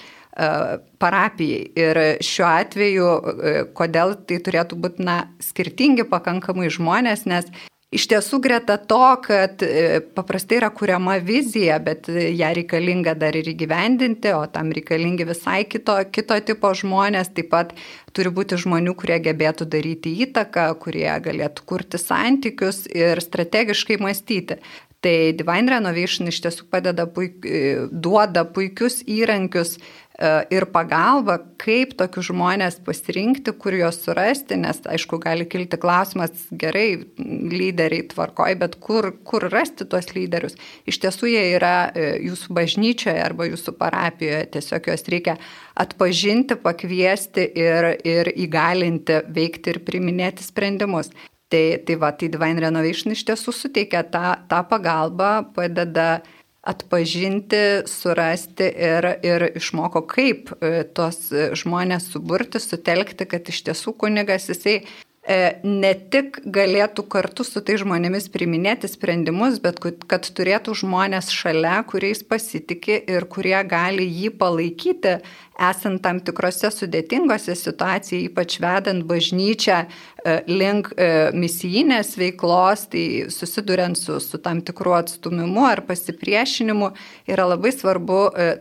[0.99, 1.71] parapijai.
[1.77, 7.49] Ir šiuo atveju, e, kodėl tai turėtų būti na, skirtingi pakankamai žmonės, nes
[7.97, 13.49] iš tiesų greta to, kad e, paprastai yra kuriama vizija, bet ją reikalinga dar ir
[13.55, 17.73] įgyvendinti, o tam reikalingi visai kito, kito tipo žmonės, taip pat
[18.17, 24.61] turi būti žmonių, kurie gebėtų daryti įtaką, kurie galėtų kurti santykius ir strategiškai mąstyti.
[25.05, 30.06] Tai Divine Renovation iš tiesų padeda, puik, e, duoda puikius įrankius E,
[30.51, 37.05] ir pagalba, kaip tokius žmonės pasirinkti, kur juos surasti, nes aišku, gali kilti klausimas, gerai,
[37.19, 40.57] lyderiai tvarkoj, bet kur, kur rasti tuos lyderius.
[40.89, 45.37] Iš tiesų jie yra e, jūsų bažnyčioje arba jūsų parapijoje, tiesiog juos reikia
[45.77, 51.13] atpažinti, pakviesti ir, ir įgalinti veikti ir priminėti sprendimus.
[51.53, 56.36] Tai, tai va, tai Divine Renovation iš tiesų suteikia tą, tą pagalbą, padeda uh,
[56.67, 61.29] atpažinti, surasti ir, ir išmoko, kaip e, tuos
[61.63, 67.75] žmonės suburti, sutelkti, kad iš tiesų kunigas jisai E, ne tik galėtų kartu su tai
[67.81, 75.17] žmonėmis priminėti sprendimus, bet kad turėtų žmonės šalia, kuriais pasitikė ir kurie gali jį palaikyti,
[75.57, 83.99] esant tam tikrose sudėtingose situacijose, ypač vedant bažnyčią e, link e, misijinės veiklos, tai susiduriant
[83.99, 86.93] su, su tam tikru atstumimu ar pasipriešinimu,
[87.33, 88.21] yra labai svarbu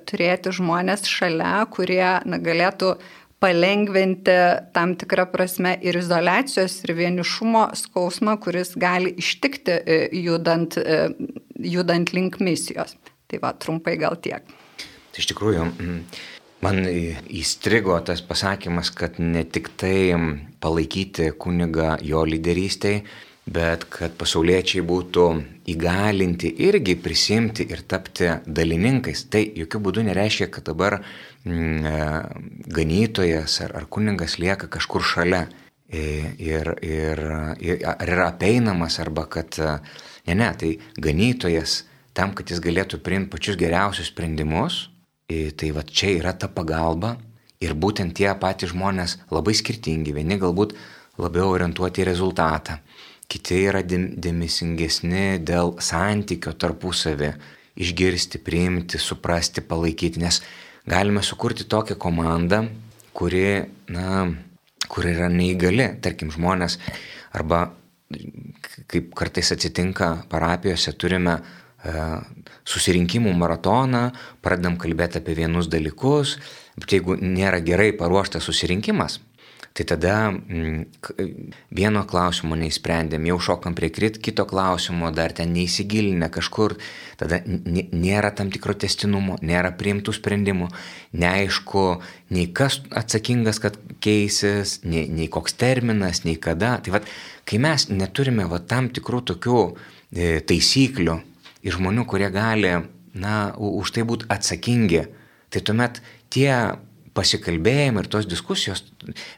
[0.10, 2.96] turėti žmonės šalia, kurie na, galėtų
[3.46, 4.36] palengventi
[4.74, 11.04] tam tikrą prasme ir izolacijos, ir vienišumo skausmą, kuris gali ištikti e, judant, e,
[11.76, 12.98] judant link misijos.
[13.30, 14.50] Tai va, trumpai gal tiek.
[15.14, 15.70] Tai iš tikrųjų,
[16.66, 20.16] Man įstrigo tas pasakymas, kad ne tik tai
[20.64, 23.04] palaikyti kunigą jo lyderystėje,
[23.46, 25.26] bet kad pasauliečiai būtų
[25.70, 29.28] įgalinti irgi prisimti ir tapti dalininkais.
[29.30, 30.98] Tai jokių būdų nereiškia, kad dabar
[31.46, 35.46] ganytojas ar, ar kuningas lieka kažkur šalia.
[35.96, 37.20] Ir, ir,
[37.62, 39.54] ir ar yra apeinamas, arba kad,
[40.26, 41.84] ne, ne, tai ganytojas
[42.18, 44.90] tam, kad jis galėtų priimti pačius geriausius sprendimus,
[45.30, 47.16] tai va čia yra ta pagalba.
[47.64, 50.74] Ir būtent tie patys žmonės labai skirtingi, vieni galbūt
[51.22, 52.80] labiau orientuoti į rezultatą,
[53.32, 57.32] kiti yra dėmesingesni dėl santykio tarpusavį,
[57.80, 60.42] išgirsti, priimti, suprasti, palaikyti, nes
[60.88, 62.66] galime sukurti tokią komandą,
[63.14, 63.46] kuri,
[63.90, 64.26] na,
[64.92, 66.78] kur yra neįgali, tarkim, žmonės,
[67.36, 67.68] arba
[68.92, 71.94] kaip kartais atsitinka parapijose, turime e,
[72.68, 74.04] susirinkimų maratoną,
[74.46, 76.38] pradedam kalbėti apie vienus dalykus,
[76.78, 79.20] bet jeigu nėra gerai paruoštas susirinkimas,
[79.76, 80.84] Tai tada mm,
[81.76, 86.78] vieno klausimo neįsprendėm, jau šokam prie krit, kito klausimo dar ten neįsigilinę kažkur,
[87.20, 90.70] tada nėra tam tikro testinumo, nėra priimtų sprendimų,
[91.20, 91.84] neaišku,
[92.32, 96.78] nei kas atsakingas, kad keisis, nei, nei koks terminas, nei kada.
[96.80, 97.12] Tai vad,
[97.44, 101.20] kai mes neturime va, tam tikrų tokių e, taisyklių
[101.68, 102.78] ir žmonių, kurie gali,
[103.12, 105.04] na, už tai būti atsakingi,
[105.52, 106.00] tai tuomet
[106.32, 106.52] tie
[107.16, 108.84] pasikalbėjimai ir tos diskusijos,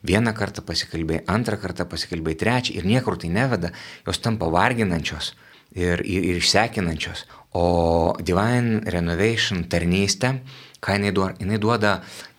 [0.07, 3.71] vieną kartą pasikalbėjai, antrą kartą pasikalbėjai, trečią ir niekur tai neveda,
[4.07, 5.33] jos tampa varginančios
[5.75, 7.25] ir, ir, ir išsekinančios.
[7.57, 10.39] O Divine Renovation tarnystė,
[10.83, 11.93] ką jinai duoda, jinai duoda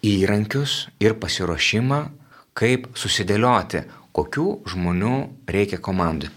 [0.06, 2.00] įrankius ir pasiruošimą,
[2.58, 3.84] kaip susidėlioti,
[4.18, 5.14] kokių žmonių
[5.46, 6.32] reikia komandai,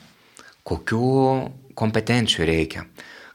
[0.67, 1.07] kokių
[1.77, 2.85] kompetencijų reikia,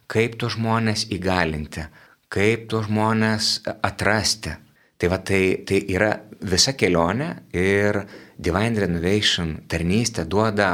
[0.06, 1.88] kaip tuos žmonės įgalinti,
[2.30, 3.50] kaip tuos žmonės
[3.82, 4.54] atrasti
[4.96, 6.14] Tai va tai, tai yra
[6.48, 8.00] visa kelionė ir
[8.36, 10.70] Divine Renovation tarnystė duoda,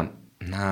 [0.47, 0.69] na,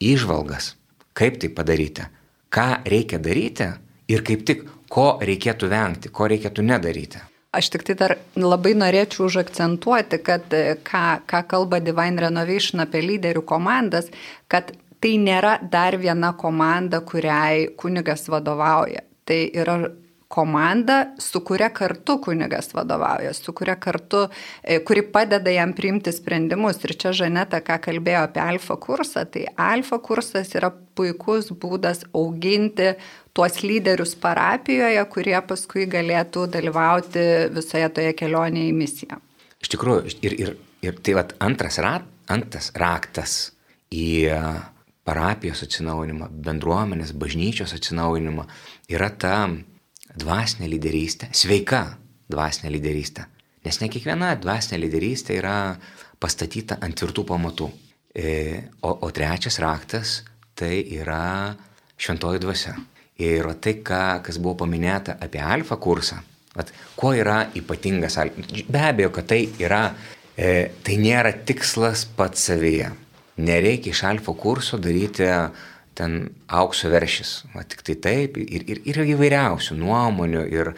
[0.00, 0.72] išvalgas,
[1.16, 2.06] kaip tai padaryti,
[2.48, 3.68] ką reikia daryti
[4.08, 7.20] ir kaip tik, ko reikėtų vengti, ko reikėtų nedaryti.
[7.52, 10.52] Aš tik tai dar labai norėčiau užakcentuoti, kad
[10.84, 14.10] ką, ką kalba Divine Renovation apie lyderių komandas,
[14.48, 19.04] kad tai nėra dar viena komanda, kuriai kunigas vadovauja.
[19.28, 19.78] Tai yra
[20.28, 24.26] komanda, su kuria kartu kunigas vadovauja, su kuria kartu,
[24.62, 26.82] e, kuri padeda jam priimti sprendimus.
[26.84, 32.92] Ir čia Žaneta, ką kalbėjo apie alfa kursą, tai alfa kursas yra puikus būdas auginti
[33.32, 37.24] tuos lyderius parapijoje, kurie paskui galėtų dalyvauti
[37.56, 39.20] visoje toje kelionėje į misiją.
[39.64, 43.38] Iš tikrųjų, ir, ir, ir tai vat, antras, rat, antras raktas
[43.88, 44.28] į
[45.08, 48.44] parapijos atsinaujinimą, bendruomenės, bažnyčios atsinaujinimą
[48.92, 49.38] yra ta
[50.18, 51.82] dvasinė lyderystė, sveika
[52.30, 53.26] dvasinė lyderystė.
[53.66, 55.56] Nes ne kiekviena dvasinė lyderystė yra
[56.20, 57.70] pastatyta ant tvirtų pamatų.
[58.18, 58.30] E,
[58.82, 60.22] o, o trečias raktas
[60.58, 61.54] tai yra
[61.98, 62.74] šventoji dvasia.
[63.22, 66.20] Ir tai, ką, kas buvo paminėta apie alfa kursą,
[66.58, 68.46] at, kuo yra ypatingas alfa.
[68.70, 69.82] Be abejo, kad tai yra,
[70.38, 72.92] e, tai nėra tikslas pats savyje.
[73.42, 75.26] Nereikia iš alfa kurso daryti
[75.98, 77.42] ten aukso veršis.
[77.54, 80.72] O tik tai taip ir, ir, ir įvairiausių nuomonių ir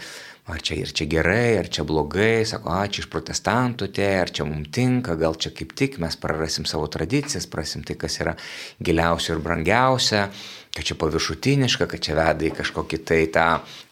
[0.51, 4.33] ar čia, ir čia gerai, ar čia blogai, sako, a, čia iš protestantų tie, ar
[4.35, 8.35] čia mums tinka, gal čia kaip tik mes prarasim savo tradicijas, prasim tai, kas yra
[8.83, 10.25] giliausia ir brangiausia,
[10.75, 13.47] kad čia paviršutiniška, kad čia veda į kažkokį tai tą,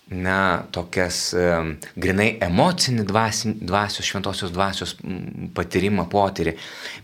[0.08, 4.96] na, tokias um, grinai emocinį dvasin, dvasios, šventosios dvasios
[5.54, 6.56] patyrimą, potyrį.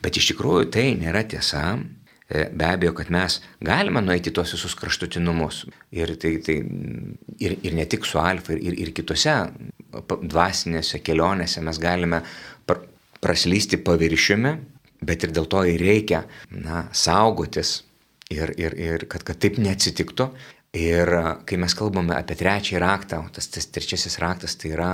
[0.03, 1.75] Bet iš tikrųjų tai nėra tiesa.
[2.29, 5.65] E, be abejo, kad mes galime nueiti tuos visus kraštutinumus.
[5.93, 6.57] Ir, tai, tai,
[7.37, 9.35] ir, ir ne tik su alfa, ir, ir kitose
[9.93, 12.23] dvasinėse kelionėse mes galime
[12.67, 12.81] pr
[13.25, 14.51] praslysti paviršiumi,
[15.05, 17.79] bet ir dėl to ir reikia na, saugotis
[18.33, 20.29] ir, ir, ir kad, kad taip neatsitiktų.
[20.77, 21.09] Ir
[21.47, 24.91] kai mes kalbame apie trečiąjį raktą, tas, tas trečiasis raktas tai yra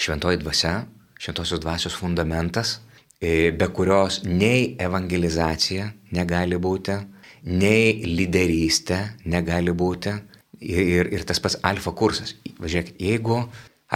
[0.00, 0.74] šventoji dvasia,
[1.20, 2.78] šventosios dvasios fundamentas,
[3.20, 6.96] be kurios nei evangelizacija negali būti,
[7.44, 10.14] nei lyderystė negali būti.
[10.60, 12.34] Ir, ir tas pats alfa kursas.
[12.60, 13.38] Važiuokit, jeigu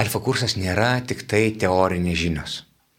[0.00, 2.54] alfa kursas nėra tik tai teorinės žinios,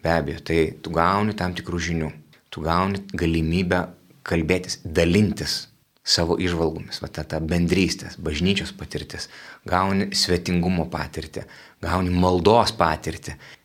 [0.05, 2.11] be abejo, tai tu gauni tam tikrų žinių,
[2.53, 3.81] tu gauni galimybę
[4.25, 5.63] kalbėtis, dalintis
[6.05, 9.31] savo išvalgomis, va ta, ta bendrystės, bažnyčios patirtis,
[9.65, 11.47] gauni svetingumo patirtį,
[11.81, 13.33] gauni maldos patirtį,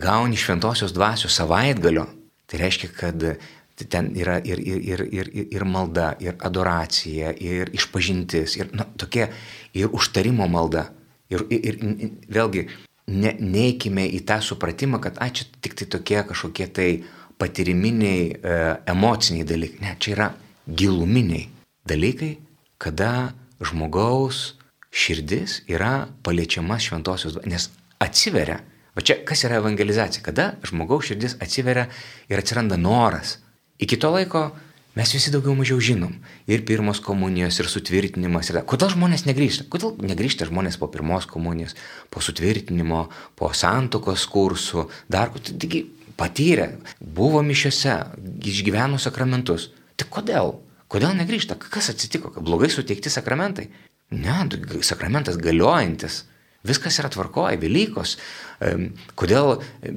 [0.00, 2.06] gauni šventosios dvasios savaitgalio,
[2.48, 3.24] tai reiškia, kad
[3.88, 9.30] ten yra ir, ir, ir, ir, ir malda, ir adoracija, ir išpažintis, ir nu, tokia,
[9.74, 10.90] ir užtarimo malda.
[11.30, 12.66] Ir, ir, ir vėlgi,
[13.14, 16.88] ne, neikime į tą supratimą, kad, a, čia tik tai tokie kažkokie tai
[17.40, 18.56] patiriminiai, e,
[18.90, 19.82] emociniai dalykai.
[19.84, 20.30] Ne, čia yra
[20.66, 21.46] giluminiai
[21.88, 22.34] dalykai,
[22.82, 24.56] kada žmogaus
[24.90, 27.70] širdis yra paliečiama šventosios nes
[28.02, 28.60] atsiveria.
[28.96, 30.24] Va čia kas yra evangelizacija?
[30.26, 31.86] Kada žmogaus širdis atsiveria
[32.30, 33.38] ir atsiranda noras.
[33.80, 34.48] Iki to laiko
[34.98, 36.16] mes visi daugiau mažiau žinom.
[36.50, 38.50] Ir pirmos komunijos, ir sutvirtinimas.
[38.50, 38.60] Ir...
[38.68, 39.68] Kodėl žmonės negrįžta?
[39.72, 41.76] Kodėl negrįžta žmonės po pirmos komunijos,
[42.10, 43.06] po sutvirtinimo,
[43.38, 45.86] po santokos kursų, dar, taigi
[46.20, 47.94] patyrė, buvo mišiuose,
[48.50, 49.70] išgyveno sakramentus.
[49.96, 50.58] Tai kodėl?
[50.90, 51.56] Kodėl negrįžta?
[51.60, 52.34] Kas atsitiko?
[52.42, 53.68] Blogai suteikti sakramentai?
[54.10, 54.42] Ne,
[54.82, 56.24] sakramentas galiojantis.
[56.66, 58.16] Viskas yra tvarkoje, Velykos.
[59.16, 59.54] Kodėl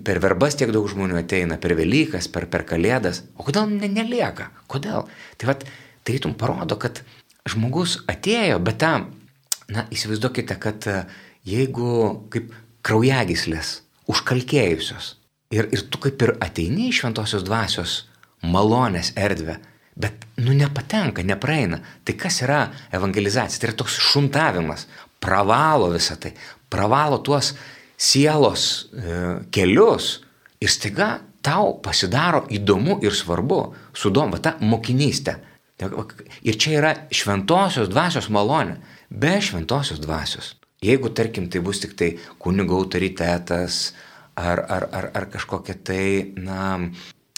[0.07, 4.47] per verbas tiek daug žmonių ateina, per Velykas, per, per Kalėdas, o kodėl ne, nelieka?
[4.71, 5.09] Kodėl?
[5.37, 5.65] Tai vad,
[6.07, 7.03] tarytum parodo, kad
[7.51, 9.09] žmogus atėjo, bet tam,
[9.71, 11.01] na, įsivaizduokite, kad e,
[11.47, 11.89] jeigu
[12.31, 15.13] kaip kraujagyslės užkalkėjusios
[15.55, 17.99] ir, ir tu kaip ir ateini iš šventosios dvasios
[18.43, 19.59] malonės erdvę,
[19.99, 21.79] bet, nu, nepatenka, nepraeina.
[22.03, 23.61] Tai kas yra evangelizacija?
[23.61, 24.87] Tai yra toks šuntavimas,
[25.23, 26.33] pravalo visą tai,
[26.69, 27.53] pravalo tuos
[27.97, 29.21] sielos e,
[29.53, 30.17] kelius
[30.61, 33.59] ir staiga tau pasidaro įdomu ir svarbu,
[33.95, 35.37] sudom, va ta mokinystė.
[36.47, 38.77] Ir čia yra šventosios dvasios malonė.
[39.09, 40.53] Be šventosios dvasios.
[40.83, 43.93] Jeigu, tarkim, tai bus tik tai kunigo autoritetas
[44.35, 46.05] ar, ar, ar, ar kažkokia tai,
[46.39, 46.77] na,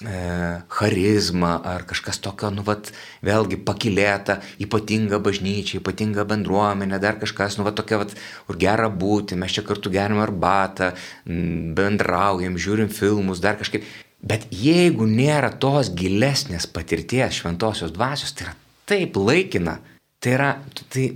[0.04, 2.90] charizma ar kažkas tokio, nu, vat,
[3.24, 8.12] vėlgi pakilėta, ypatinga bažnyčia, ypatinga bendruomenė, dar kažkas, nu, vat, tokia, vat,
[8.48, 10.92] kur gera būti, mes čia kartu geriam arbatą,
[11.26, 13.88] bendraujam, žiūrim filmus, dar kažkaip.
[14.26, 18.56] Bet jeigu nėra tos gilesnės patirties šventosios dvasios, tai yra
[18.92, 19.78] taip laikina,
[20.20, 20.50] tai yra,
[20.92, 21.14] tai,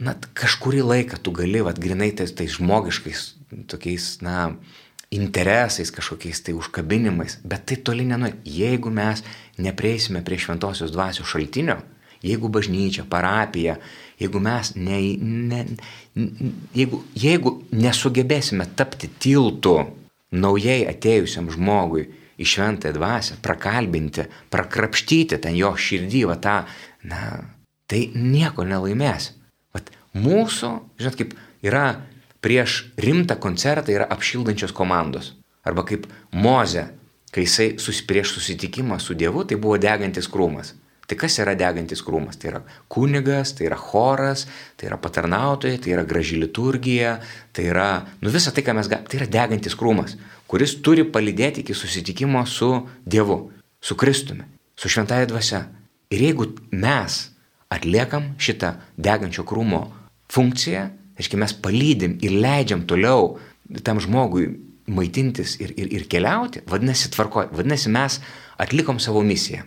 [0.00, 3.34] na, kažkurį laiką tu gali, vad, grinai tais, tais žmogiškais,
[3.68, 4.54] tokiais, na,
[5.12, 8.34] interesais kažkokiais tai užkabinimais, bet tai toli nenuė.
[8.48, 9.22] Jeigu mes
[9.60, 11.78] neprieisime prie šventosios dvasios šaltinio,
[12.24, 13.76] jeigu bažnyčia, parapija,
[14.20, 15.64] jeigu mes ne, ne,
[16.76, 19.76] jeigu, jeigu nesugebėsime tapti tiltu
[20.32, 22.06] naujai atėjusiam žmogui
[22.40, 26.56] į šventąją dvasę, prakalbinti, prakrapštyti ten jo širdį, va tą,
[27.08, 27.20] na,
[27.90, 29.32] tai nieko nelaimės.
[29.76, 31.86] Vat mūsų, žinot, kaip yra
[32.42, 35.32] prieš rimtą koncertą yra apšildančios komandos.
[35.62, 36.88] Arba kaip Moze,
[37.32, 40.74] kai jisai sus, prieš susitikimą su Dievu, tai buvo degantis krūmas.
[41.06, 42.38] Tai kas yra degantis krūmas?
[42.40, 47.18] Tai yra kunigas, tai yra choras, tai yra patarnautojai, tai yra graži liturgija,
[47.52, 47.90] tai yra,
[48.22, 50.16] nu visa tai, ką mes galime, tai yra degantis krūmas,
[50.50, 52.72] kuris turi palydėti iki susitikimo su
[53.04, 53.38] Dievu,
[53.82, 55.62] su Kristumi, su šventąją dvasia.
[56.12, 57.20] Ir jeigu mes
[57.72, 59.86] atliekam šitą degančio krūmo
[60.32, 63.36] funkciją, Aiškiai, mes palydim ir leidžiam toliau
[63.84, 64.48] tam žmogui
[64.86, 68.18] maitintis ir, ir, ir keliauti, vadinasi, tvarko, vadinasi, mes
[68.60, 69.66] atlikom savo misiją.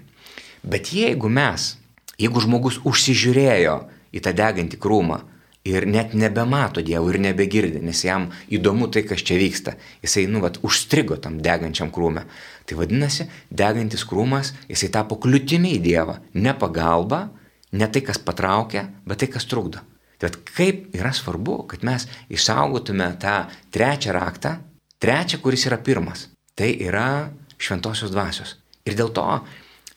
[0.65, 1.75] Bet jeigu mes,
[2.19, 3.77] jeigu žmogus užsižiūrėjo
[4.15, 5.21] į tą degantį krūmą
[5.65, 10.41] ir net nebemato Dievo ir nebegirdi, nes jam įdomu tai, kas čia vyksta, jisai, nu,
[10.43, 12.25] vat, užstrigo tam degančiam krūmė,
[12.69, 17.27] tai vadinasi, degantis krūmas, jisai tapo kliūtimi į Dievą, ne pagalba,
[17.73, 19.81] ne tai, kas patraukia, bet tai, kas trukdo.
[20.21, 24.55] Tad kaip yra svarbu, kad mes išsaugotume tą trečią raktą,
[24.99, 26.29] trečią, kuris yra pirmas.
[26.55, 28.55] Tai yra šventosios dvasios.
[28.85, 29.25] Ir dėl to,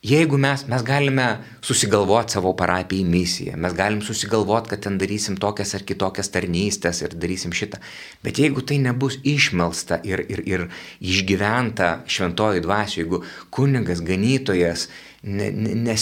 [0.03, 1.27] jeigu mes, mes galime
[1.65, 7.15] susigalvoti savo parapijai misiją, mes galim susigalvoti, kad ten darysim tokias ar kitokias tarnystės ir
[7.19, 7.81] darysim šitą,
[8.25, 10.67] bet jeigu tai nebus išmelsta ir, ir, ir
[10.99, 13.23] išgyventa šventoji dvasioje, jeigu
[13.55, 14.89] kunigas, ganytojas,
[15.23, 15.95] ne, ne,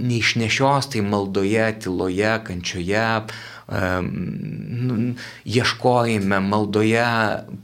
[0.00, 3.08] neišnešios tai maldoje, tyloje, kančioje,
[3.72, 4.96] nu,
[5.44, 7.04] ieškojime, maldoje,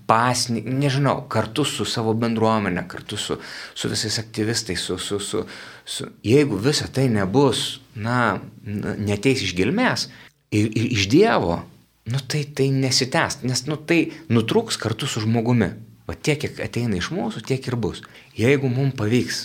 [0.07, 3.39] pasni, nežinau, kartu su savo bendruomenė, kartu su,
[3.75, 5.45] su visais aktyvistais, su, su, su,
[5.85, 10.09] su, jeigu visa tai nebus, na, neteis iš gilmės
[10.53, 11.61] ir, ir iš Dievo,
[12.09, 15.75] nu tai tai nesitęs, nes nu tai nutrūks kartu su žmogumi.
[16.09, 18.01] O tiek, kiek ateina iš mūsų, tiek ir bus.
[18.33, 19.43] Jeigu mums pavyks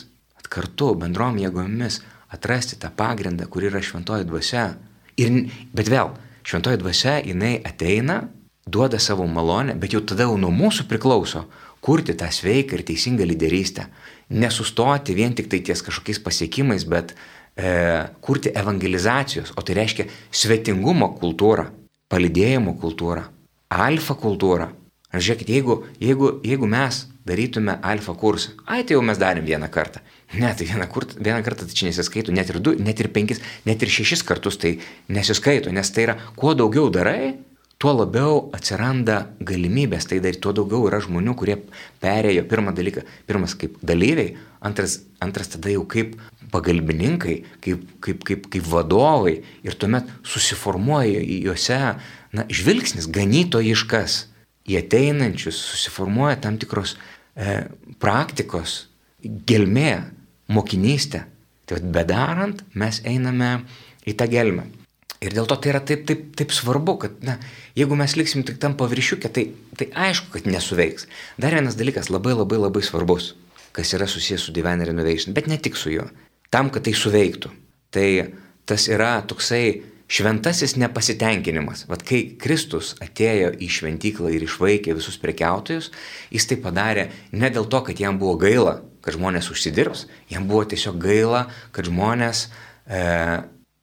[0.53, 2.01] kartu bendrom jėgomis
[2.33, 4.69] atrasti tą pagrindą, kur yra šventoji dvasia,
[5.17, 6.13] ir, bet vėl,
[6.45, 8.23] šventoji dvasia, jinai ateina,
[8.65, 11.45] duoda savo malonę, bet jau tada jau nuo mūsų priklauso
[11.83, 13.87] kurti tą sveiką ir teisingą lyderystę.
[14.33, 21.11] Nesustoti vien tik tai ties kažkokiais pasiekimais, bet e, kurti evangelizacijos, o tai reiškia svetingumo
[21.19, 21.67] kultūrą,
[22.09, 23.27] palidėjimo kultūrą,
[23.69, 24.69] alfa kultūrą.
[25.13, 29.69] Ar žiūrėkit, jeigu, jeigu, jeigu mes darytume alfa kursą, ai tai jau mes darėm vieną
[29.69, 30.01] kartą.
[30.33, 33.41] Ne, tai vieną, kur, vieną kartą tai čia nesiskaito, net ir du, net ir penkis,
[33.67, 34.77] net ir šešis kartus tai
[35.13, 37.35] nesiskaito, nes tai yra, kuo daugiau darai,
[37.77, 41.57] tuo labiau atsiranda galimybės tai daryti, tuo daugiau yra žmonių, kurie
[42.01, 46.15] perėjo pirmą dalyką, pirmas kaip dalyviai, antras, antras tada jau kaip
[46.53, 51.79] pagalbininkai, kaip, kaip, kaip, kaip vadovai ir tuomet susiformuoja juose
[52.33, 54.17] na, žvilgsnis ganytojiškas
[54.69, 56.95] į ateinančius, susiformuoja tam tikros
[57.35, 57.65] e,
[57.99, 58.85] praktikos,
[59.23, 59.97] gelmė,
[60.51, 61.23] mokinystė.
[61.69, 63.61] Tai bedarant mes einame
[64.07, 64.67] į tą gelmę.
[65.23, 67.37] Ir dėl to tai yra taip, taip, taip svarbu, kad na,
[67.79, 69.45] jeigu mes liksim tik tam paviršiukė, tai,
[69.79, 71.07] tai aišku, kad nesuveiks.
[71.39, 73.31] Dar vienas dalykas labai labai labai svarbus,
[73.71, 76.09] kas yra susijęs su Divine Renovation, bet ne tik su juo.
[76.51, 77.53] Tam, kad tai suveiktų.
[77.95, 78.07] Tai
[78.67, 81.87] tas yra toksai šventasis nepasitenkinimas.
[81.87, 85.93] Vat kai Kristus atėjo į šventyklą ir išvaikė visus prekiautojus,
[86.35, 90.63] jis tai padarė ne dėl to, kad jam buvo gaila, kad žmonės užsidirbs, jam buvo
[90.71, 91.45] tiesiog gaila,
[91.75, 92.47] kad žmonės
[92.87, 93.01] e,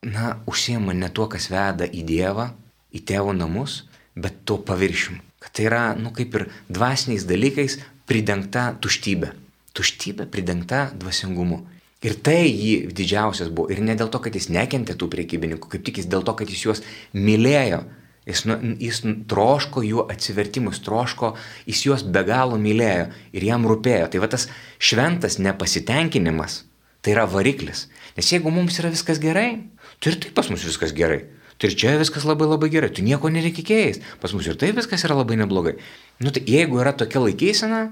[0.07, 2.51] na, užsiema ne tuo, kas veda į Dievą,
[2.97, 3.85] į tėvo namus,
[4.17, 5.21] bet tuo paviršium.
[5.41, 9.33] Kad tai yra, nu, kaip ir dvasiniais dalykais pridengta tuštybė.
[9.77, 11.63] Tuštybė pridengta dvasingumu.
[12.05, 13.69] Ir tai jį didžiausias buvo.
[13.73, 16.49] Ir ne dėl to, kad jis nekentė tų priekybininkų, kaip tik jis dėl to, kad
[16.49, 17.85] jis juos mylėjo.
[18.31, 21.35] Jis, nu, jis troško jų atsivertimus, troško,
[21.67, 24.07] jis juos be galo mylėjo ir jam rūpėjo.
[24.13, 24.47] Tai va tas
[24.79, 26.63] šventas nepasitenkinimas,
[27.03, 27.89] tai yra variklis.
[28.15, 29.59] Nes jeigu mums yra viskas gerai,
[30.01, 31.27] Tai ir taip pas mus viskas gerai.
[31.61, 32.89] Tai ir čia viskas labai labai gerai.
[32.89, 34.01] Tu nieko nereikia keis.
[34.21, 35.77] Pas mus ir taip viskas yra labai neblogai.
[36.25, 37.83] Nu, tai jeigu yra tokia laikysena,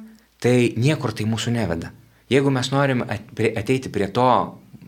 [0.41, 1.93] tai niekur tai mūsų neveda.
[2.33, 4.31] Jeigu mes norim ateiti prie to,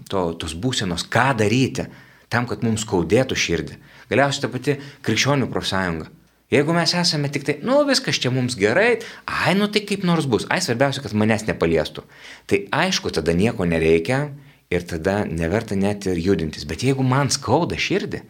[0.08, 1.86] to, tos būsenos, ką daryti,
[2.32, 3.76] tam, kad mums skaudėtų širdį.
[4.10, 6.10] Galiausiai ta pati krikščionių profsąjunga.
[6.50, 8.98] Jeigu mes esame tik tai, nu viskas čia mums gerai,
[9.30, 12.02] ai, nu tai kaip nors bus, ai svarbiausia, kad manęs nepaliestų.
[12.50, 14.24] Tai aišku, tada nieko nereikia,
[14.70, 16.66] ir tada neverta net ir judintis.
[16.66, 18.22] Bet jeigu man skauda širdį,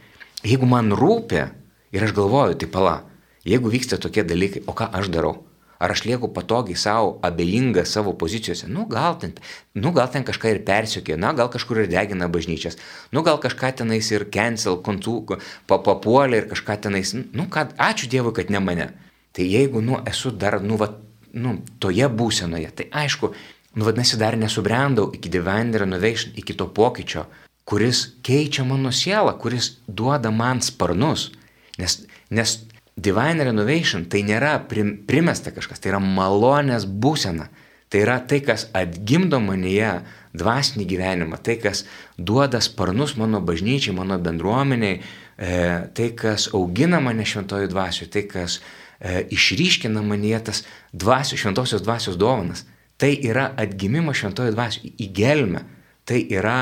[0.45, 1.45] jeigu man rūpi
[1.93, 2.97] ir aš galvoju, tai pala,
[3.45, 5.37] jeigu vyksta tokie dalykai, o ką aš darau?
[5.81, 8.69] Ar aš lieku patogiai savo, abejinga savo pozicijose?
[8.69, 9.33] Nu gal, ten,
[9.75, 12.77] nu, gal ten kažką ir persiekė, na, gal kažkur ir degina bažnyčias,
[13.17, 15.39] nu, gal kažką tenais ir cancel, kontų,
[15.71, 18.91] papuolė ir kažką tenais, nu, kad ačiū Dievui, kad ne mane.
[19.33, 20.93] Tai jeigu, nu, esu dar, nu, va,
[21.33, 23.33] nu, toje būsenoje, tai aišku,
[23.75, 27.27] Nu vadinasi, dar nesubrendau iki divine renovation, iki to pokyčio,
[27.65, 31.31] kuris keičia mano sielą, kuris duoda man sparnus.
[31.79, 32.01] Nes,
[32.35, 32.57] nes
[33.03, 37.49] divine renovation tai nėra prim, primesta kažkas, tai yra malonės būsena.
[37.91, 39.97] Tai yra tai, kas atgimdo manyje
[40.39, 41.83] dvasinį gyvenimą, tai, kas
[42.15, 45.57] duoda sparnus mano bažnyčiai, mano bendruomeniai, e,
[45.97, 50.63] tai, kas augina mane šventojų dvasių, tai, kas e, išryškina manyje tas
[50.95, 52.63] dvasių, šventosios dvasios dovanas.
[53.01, 55.65] Tai yra atgimimas šventojo dvasioje į gelmę.
[56.07, 56.59] Tai yra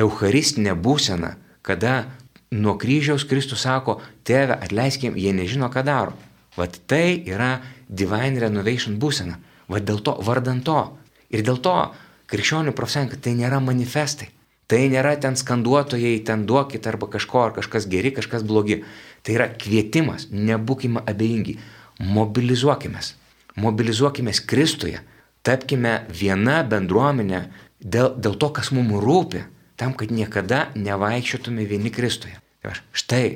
[0.00, 2.00] eucharistinė būsena, kada
[2.50, 6.14] nuo kryžiaus Kristus sako, tėve atleiskim, jie nežino, ką daro.
[6.56, 9.38] Vat tai yra divine renovation būsena.
[9.68, 10.80] Vat dėl to, vardant to.
[11.34, 11.74] Ir dėl to
[12.30, 14.30] krikščionių profsąjunga tai nėra manifestai.
[14.70, 18.82] Tai nėra ten skanduotojai, ten duokit arba kažko, ar kažkas geri, kažkas blogi.
[19.24, 21.58] Tai yra kvietimas, nebūkime abejingi,
[22.00, 23.02] mobilizuokime.
[23.60, 25.02] Mobilizuokime Kristuje
[25.44, 27.42] Tapkime viena bendruomenė
[27.80, 29.42] dėl, dėl to, kas mums rūpi,
[29.80, 32.36] tam, kad niekada nevaikščiotume vieni Kristuje.
[32.62, 33.26] Tai aš, štai,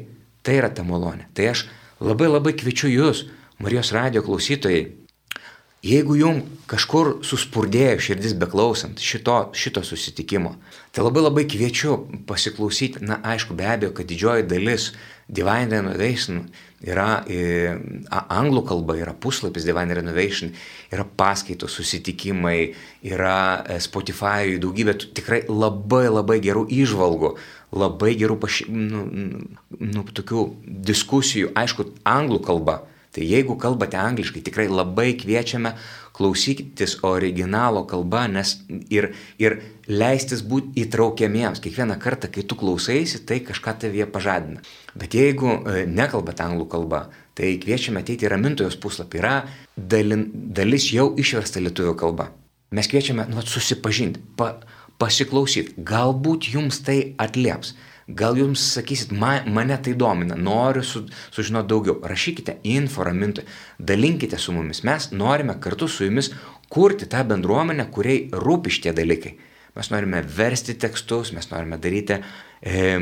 [0.47, 1.29] tai yra ta malonė.
[1.37, 1.67] Tai aš
[2.01, 3.27] labai labai kviečiu jūs,
[3.59, 4.85] Marijos radio klausytojai,
[5.83, 10.53] jeigu jum kažkur suspurdėjo širdis beklausant šito, šito susitikimo,
[10.95, 11.97] tai labai labai kviečiu
[12.29, 14.93] pasiklausyti, na aišku, be abejo, kad didžioji dalis
[15.27, 16.45] Divine Renovation
[16.85, 17.75] yra e,
[18.11, 20.53] anglų kalba, yra puslapis Divine Renovation,
[20.95, 22.73] yra paskaitos, susitikimai,
[23.07, 27.33] yra e, Spotify daugybė tikrai labai labai gerų išvalgų,
[27.79, 29.07] labai gerų paši, nu,
[29.79, 30.47] nu, tokių
[30.89, 32.83] diskusijų, aišku, anglų kalba.
[33.09, 35.73] Tai jeigu kalbate angliškai, tikrai labai kviečiame
[36.19, 38.57] klausytis originalo kalba nes
[38.91, 41.63] ir, ir leistis būti įtraukiamiems.
[41.63, 44.65] Kiekvieną kartą, kai tu klausaisi, tai kažką tavyje pažadina.
[44.99, 47.05] Bet jeigu e, nekalbate anglų kalba,
[47.39, 49.23] tai kviečiame ateiti į ramintojos puslapį.
[49.23, 49.37] Yra
[49.77, 52.33] dalin, dalis jau išversta lietuvių kalba.
[52.75, 54.57] Mes kviečiame nu, susipažinti, pa,
[55.01, 55.79] pasiklausyti.
[55.87, 57.77] Galbūt jums tai atlieps.
[58.09, 61.03] Gal jums sakysit, man, mane tai domina, noriu su,
[61.35, 61.99] sužinoti daugiau.
[62.09, 63.49] Rašykite info ramintojai,
[63.79, 64.81] dalinkite su mumis.
[64.89, 66.31] Mes norime kartu su jumis
[66.73, 69.35] kurti tą bendruomenę, kuriai rūpi šitie dalykai.
[69.77, 72.97] Mes norime versti tekstus, mes norime daryti e,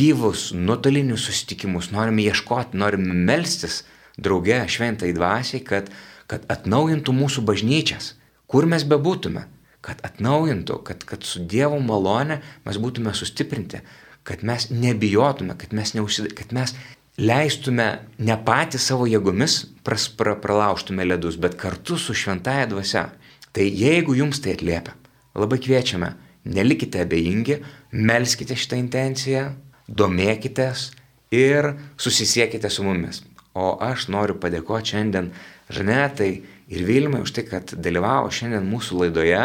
[0.00, 3.82] gyvus, nuotolinius susitikimus, norime ieškoti, norime melstis
[4.16, 5.92] drauge šventai dvasiai, kad,
[6.26, 8.14] kad atnaujintų mūsų bažnyčias,
[8.48, 9.44] kur mes bebūtume,
[9.84, 13.84] kad atnaujintų, kad, kad su Dievo malone mes būtume sustiprinti,
[14.28, 16.32] kad mes nebijotume, kad mes, neužsid...
[16.36, 16.74] kad mes
[17.18, 17.86] leistume
[18.22, 23.08] ne patys savo jėgomis pras, pra, pralauštume ledus, bet kartu su šventaja dvasia.
[23.56, 24.94] Tai jeigu jums tai atliepia,
[25.34, 26.12] labai kviečiame,
[26.48, 27.58] nelikite abejingi,
[27.96, 29.48] melskite šitą intenciją,
[29.88, 30.90] domėkitės
[31.34, 33.24] ir susisiekite su mumis.
[33.58, 35.32] O aš noriu padėkoti šiandien
[35.72, 36.30] Žanetai
[36.72, 39.42] ir Vilmai už tai, kad dalyvavo šiandien mūsų laidoje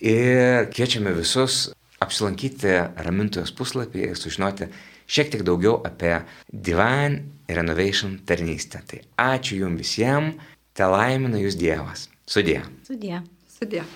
[0.00, 1.66] ir kviečiame visus
[2.04, 2.74] apsilankyti
[3.06, 4.68] Ramintojos puslapį ir sužinoti
[5.06, 6.18] šiek tiek daugiau apie
[6.50, 8.82] Divine Renovation tarnystę.
[8.86, 9.02] Tai
[9.36, 10.34] ačiū Jums visiems,
[10.76, 12.08] te laimina Jūs Dievas.
[12.26, 12.60] Sudė.
[12.88, 13.22] Sudė.
[13.56, 13.86] Sudė.